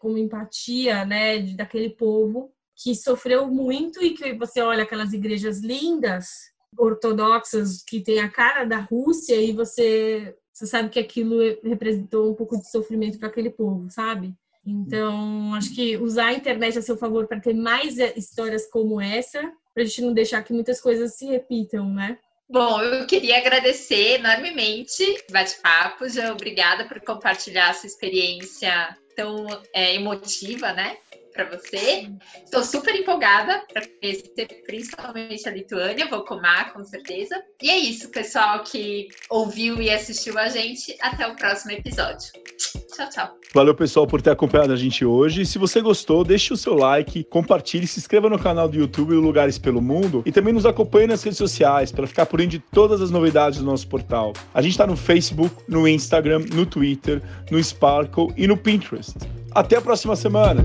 como 0.00 0.18
empatia, 0.18 1.04
né, 1.04 1.38
daquele 1.54 1.88
povo 1.88 2.52
que 2.82 2.94
sofreu 2.94 3.46
muito 3.48 4.02
e 4.02 4.14
que 4.14 4.34
você 4.34 4.60
olha 4.60 4.82
aquelas 4.82 5.12
igrejas 5.12 5.60
lindas 5.60 6.52
ortodoxas 6.76 7.82
que 7.82 8.00
tem 8.00 8.20
a 8.20 8.28
cara 8.28 8.64
da 8.64 8.78
Rússia 8.78 9.36
e 9.36 9.52
você, 9.52 10.34
você 10.52 10.66
sabe 10.66 10.88
que 10.88 10.98
aquilo 10.98 11.38
representou 11.62 12.30
um 12.30 12.34
pouco 12.34 12.56
de 12.58 12.70
sofrimento 12.70 13.18
para 13.18 13.28
aquele 13.28 13.50
povo, 13.50 13.90
sabe? 13.90 14.34
Então, 14.64 15.54
acho 15.54 15.74
que 15.74 15.96
usar 15.96 16.26
a 16.26 16.32
internet 16.32 16.78
a 16.78 16.82
seu 16.82 16.96
favor 16.96 17.26
para 17.26 17.40
ter 17.40 17.52
mais 17.52 17.98
histórias 18.16 18.66
como 18.70 19.00
essa, 19.00 19.40
para 19.74 19.82
a 19.82 19.86
gente 19.86 20.02
não 20.02 20.14
deixar 20.14 20.42
que 20.42 20.52
muitas 20.52 20.80
coisas 20.80 21.16
se 21.16 21.26
repitam, 21.26 21.92
né? 21.92 22.18
Bom, 22.48 22.80
eu 22.80 23.06
queria 23.06 23.38
agradecer 23.38 24.20
enormemente 24.20 25.24
bate-papo. 25.30 26.08
Já 26.08 26.32
obrigada 26.32 26.84
por 26.84 27.00
compartilhar 27.00 27.70
essa 27.70 27.86
experiência 27.86 28.96
tão 29.16 29.46
é, 29.74 29.94
emotiva, 29.94 30.72
né? 30.72 30.96
Para 31.32 31.48
você. 31.50 32.08
Estou 32.44 32.62
super 32.62 32.94
empolgada 32.94 33.62
para 33.72 33.82
conhecer 34.00 34.46
principalmente 34.66 35.48
a 35.48 35.52
Lituânia, 35.52 36.08
vou 36.08 36.24
comar 36.24 36.72
com 36.72 36.84
certeza. 36.84 37.42
E 37.62 37.70
é 37.70 37.78
isso, 37.78 38.10
pessoal 38.10 38.62
que 38.62 39.08
ouviu 39.30 39.80
e 39.80 39.90
assistiu 39.90 40.38
a 40.38 40.48
gente. 40.48 40.96
Até 41.00 41.26
o 41.26 41.34
próximo 41.34 41.72
episódio. 41.72 42.30
Tchau, 42.94 43.08
tchau. 43.08 43.38
Valeu, 43.54 43.74
pessoal, 43.74 44.06
por 44.06 44.22
ter 44.22 44.30
acompanhado 44.30 44.72
a 44.72 44.76
gente 44.76 45.04
hoje. 45.04 45.44
Se 45.44 45.58
você 45.58 45.80
gostou, 45.80 46.24
deixe 46.24 46.52
o 46.52 46.56
seu 46.56 46.74
like, 46.74 47.24
compartilhe, 47.24 47.86
se 47.86 47.98
inscreva 47.98 48.28
no 48.28 48.38
canal 48.38 48.68
do 48.68 48.76
YouTube 48.76 49.14
Lugares 49.14 49.58
pelo 49.58 49.80
Mundo 49.80 50.22
e 50.24 50.32
também 50.32 50.52
nos 50.52 50.66
acompanhe 50.66 51.06
nas 51.06 51.22
redes 51.22 51.38
sociais 51.38 51.92
para 51.92 52.06
ficar 52.06 52.26
por 52.26 52.38
dentro 52.38 52.58
de 52.58 52.64
todas 52.72 53.00
as 53.00 53.10
novidades 53.10 53.58
do 53.58 53.64
nosso 53.64 53.86
portal. 53.88 54.32
A 54.54 54.62
gente 54.62 54.72
está 54.72 54.86
no 54.86 54.96
Facebook, 54.96 55.54
no 55.68 55.86
Instagram, 55.86 56.40
no 56.52 56.66
Twitter, 56.66 57.22
no 57.50 57.62
Sparkle 57.62 58.28
e 58.36 58.46
no 58.46 58.56
Pinterest. 58.56 59.14
Até 59.54 59.76
a 59.76 59.80
próxima 59.80 60.16
semana! 60.16 60.64